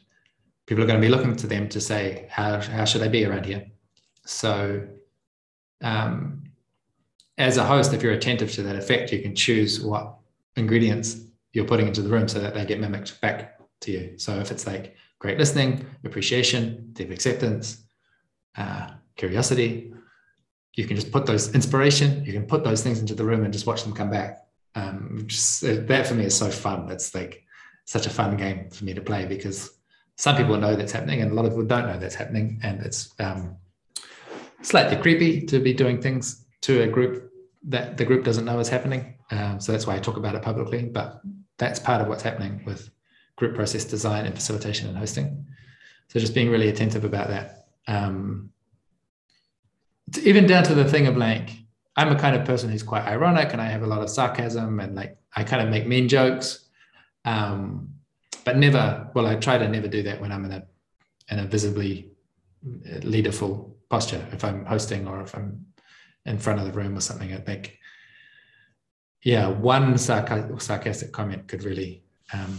[0.67, 3.25] people are going to be looking to them to say how, how should i be
[3.25, 3.65] around here
[4.27, 4.87] so
[5.83, 6.43] um,
[7.39, 10.15] as a host if you're attentive to that effect you can choose what
[10.57, 11.23] ingredients
[11.53, 14.51] you're putting into the room so that they get mimicked back to you so if
[14.51, 17.85] it's like great listening appreciation deep acceptance
[18.57, 19.93] uh, curiosity
[20.75, 23.53] you can just put those inspiration, you can put those things into the room and
[23.53, 24.39] just watch them come back.
[24.75, 26.91] Um, just that for me is so fun.
[26.91, 27.45] It's like
[27.85, 29.71] such a fun game for me to play because
[30.17, 32.81] some people know that's happening and a lot of people don't know that's happening, and
[32.81, 33.57] it's um,
[34.63, 37.33] slightly creepy to be doing things to a group
[37.69, 39.15] that the group doesn't know is happening.
[39.31, 40.85] Um, so that's why I talk about it publicly.
[40.85, 41.21] But
[41.59, 42.91] that's part of what's happening with
[43.37, 45.47] group process design and facilitation and hosting.
[46.09, 47.69] So just being really attentive about that.
[47.87, 48.51] Um,
[50.23, 51.51] even down to the thing of like,
[51.97, 54.81] I'm a kind of person who's quite ironic and I have a lot of sarcasm
[54.81, 56.69] and like I kind of make mean jokes.
[57.25, 57.91] Um,
[58.45, 60.67] but never, well, I try to never do that when I'm in a
[61.31, 62.11] in a visibly
[63.03, 64.25] leaderful posture.
[64.33, 65.67] If I'm hosting or if I'm
[66.25, 67.79] in front of the room or something, I think,
[69.23, 72.57] yeah, one sarcastic comment could really um,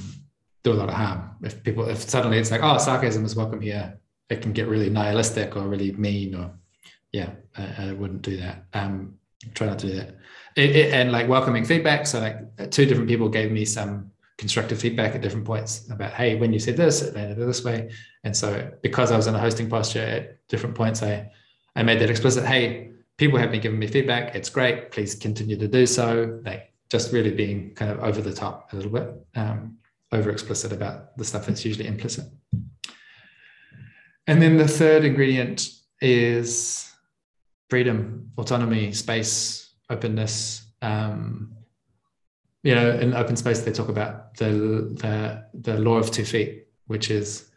[0.64, 1.32] do a lot of harm.
[1.42, 3.98] If people, if suddenly it's like, oh, sarcasm is welcome here,
[4.30, 6.52] it can get really nihilistic or really mean or
[7.12, 8.66] yeah, I, I wouldn't do that.
[8.74, 9.16] Um,
[9.54, 10.16] try not to do that.
[10.56, 12.06] It, it, and like welcoming feedback.
[12.06, 16.36] So like two different people gave me some constructive feedback at different points about, hey,
[16.36, 17.92] when you said this, it landed this way.
[18.24, 21.32] And so because I was in a hosting posture at different points, I
[21.76, 22.46] I made that explicit.
[22.46, 24.36] Hey, people have been giving me feedback.
[24.36, 24.92] It's great.
[24.92, 26.40] Please continue to do so.
[26.44, 29.78] Like just really being kind of over the top a little bit, um,
[30.12, 32.26] over explicit about the stuff that's usually implicit.
[34.28, 35.70] And then the third ingredient
[36.02, 36.92] is
[37.70, 40.66] freedom, autonomy, space, openness.
[40.82, 41.54] Um,
[42.64, 44.50] you know, in open space, they talk about the,
[45.00, 47.51] the, the law of two feet, which is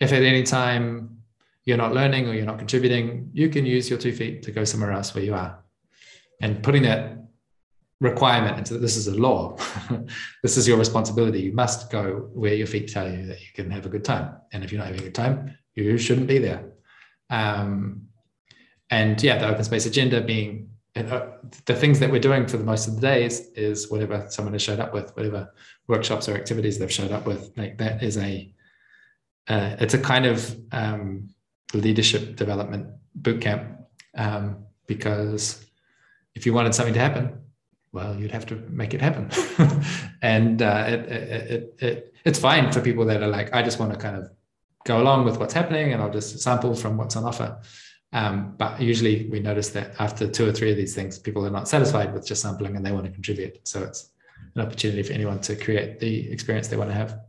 [0.00, 1.18] if at any time
[1.64, 4.64] you're not learning or you're not contributing, you can use your two feet to go
[4.64, 5.62] somewhere else where you are.
[6.40, 7.16] And putting that
[8.00, 9.56] requirement into this is a law.
[10.42, 11.40] this is your responsibility.
[11.40, 14.36] You must go where your feet tell you that you can have a good time.
[14.52, 16.72] And if you're not having a good time, you shouldn't be there.
[17.30, 18.02] Um,
[18.90, 21.26] and yeah, the open space agenda being uh,
[21.66, 24.62] the things that we're doing for the most of the days is whatever someone has
[24.62, 25.52] showed up with, whatever
[25.88, 27.52] workshops or activities they've showed up with.
[27.56, 28.52] Like that is a,
[29.48, 31.28] uh, it's a kind of um,
[31.74, 33.80] leadership development boot camp
[34.16, 35.64] um, because
[36.34, 37.40] if you wanted something to happen,
[37.92, 39.30] well, you'd have to make it happen.
[40.22, 43.92] and uh, it, it, it, it's fine for people that are like, I just want
[43.92, 44.30] to kind of
[44.84, 47.58] go along with what's happening and I'll just sample from what's on offer.
[48.12, 51.50] Um, but usually we notice that after two or three of these things, people are
[51.50, 53.66] not satisfied with just sampling and they want to contribute.
[53.66, 54.10] So it's
[54.54, 57.20] an opportunity for anyone to create the experience they want to have.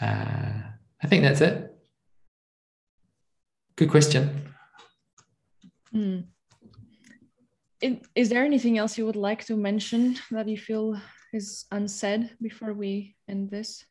[0.00, 0.68] Uh,
[1.02, 1.74] I think that's it.
[3.76, 4.52] Good question.
[5.94, 6.24] Mm.
[8.14, 11.00] Is there anything else you would like to mention that you feel
[11.32, 13.84] is unsaid before we end this?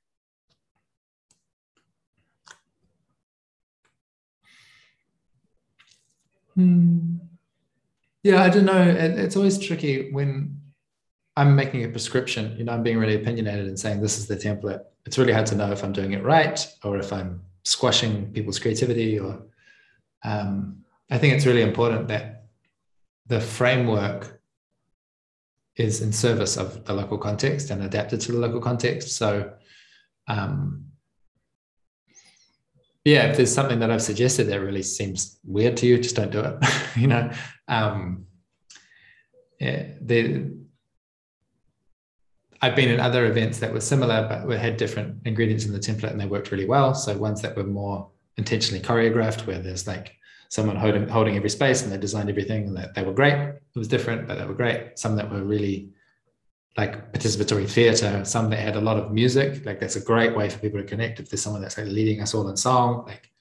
[6.56, 7.18] Hmm.
[8.24, 8.82] Yeah, I don't know.
[8.82, 10.60] It, it's always tricky when
[11.38, 12.58] I'm making a prescription.
[12.58, 14.82] You know, I'm being really opinionated and saying this is the template.
[15.08, 18.60] It's really hard to know if I'm doing it right or if I'm squashing people's
[18.60, 19.18] creativity.
[19.18, 19.42] Or
[20.26, 22.48] um, I think it's really important that
[23.26, 24.42] the framework
[25.78, 29.16] is in service of the local context and adapted to the local context.
[29.16, 29.54] So
[30.28, 30.88] um,
[33.06, 36.34] yeah, if there's something that I've suggested that really seems weird to you, just don't
[36.34, 36.58] do it.
[36.98, 37.32] you know,
[37.70, 38.26] um,
[39.58, 40.52] yeah, the,
[42.62, 45.80] I've been in other events that were similar, but we had different ingredients in the
[45.80, 46.94] template and they worked really well.
[46.94, 50.16] So ones that were more intentionally choreographed, where there's like
[50.50, 53.34] someone holding holding every space and they designed everything and that they were great.
[53.34, 54.98] It was different, but they were great.
[54.98, 55.90] Some that were really
[56.78, 59.66] like participatory theater, some that had a lot of music.
[59.66, 61.20] Like that's a great way for people to connect.
[61.20, 63.32] If there's someone that's like leading us all in song, like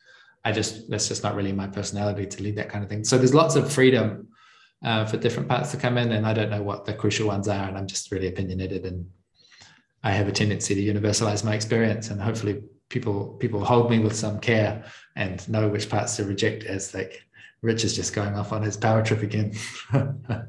[0.45, 3.05] I just that's just not really my personality to lead that kind of thing.
[3.05, 4.29] So there's lots of freedom
[4.87, 7.49] uh, for different parts to come in, and I don't know what the crucial ones
[7.49, 9.11] are, and I'm just really opinionated, and
[10.05, 14.15] I have a tendency to universalize my experience, and hopefully people people hold me with
[14.15, 14.85] some care
[15.17, 17.21] and know which parts to reject as like
[17.63, 19.53] Rich is just going off on his power trip again.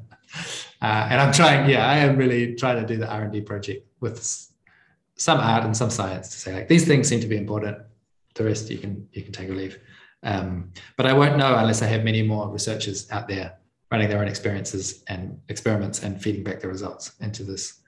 [0.80, 4.22] Uh, and I'm trying, yeah, I am really trying to do the R&D project with
[5.16, 7.78] some art and some science to say like these things seem to be important.
[8.34, 9.80] The rest you can you can take or leave.
[10.22, 13.58] Um, but I won't know unless I have many more researchers out there
[13.90, 17.80] running their own experiences and experiments and feeding back the results into this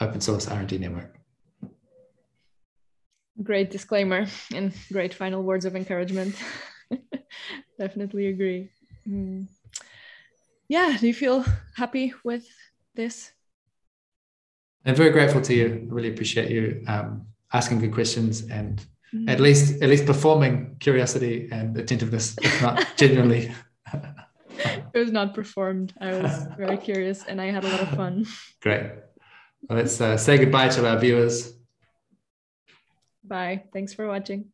[0.00, 1.18] open source R&D network.
[3.42, 6.34] Great disclaimer and great final words of encouragement.
[7.78, 8.70] Definitely agree.
[9.08, 9.46] Mm
[10.68, 11.44] yeah, do you feel
[11.76, 12.46] happy with
[12.94, 13.32] this?
[14.84, 15.88] I'm very grateful to you.
[15.90, 19.28] I really appreciate you um, asking good questions and mm.
[19.28, 23.52] at least at least performing curiosity and attentiveness, if not genuinely.
[24.94, 25.94] it was not performed.
[26.00, 28.26] I was very curious and I had a lot of fun.
[28.60, 28.90] Great.
[29.68, 31.52] Well, let's uh, say goodbye to our viewers.
[33.24, 33.64] Bye.
[33.72, 34.52] Thanks for watching.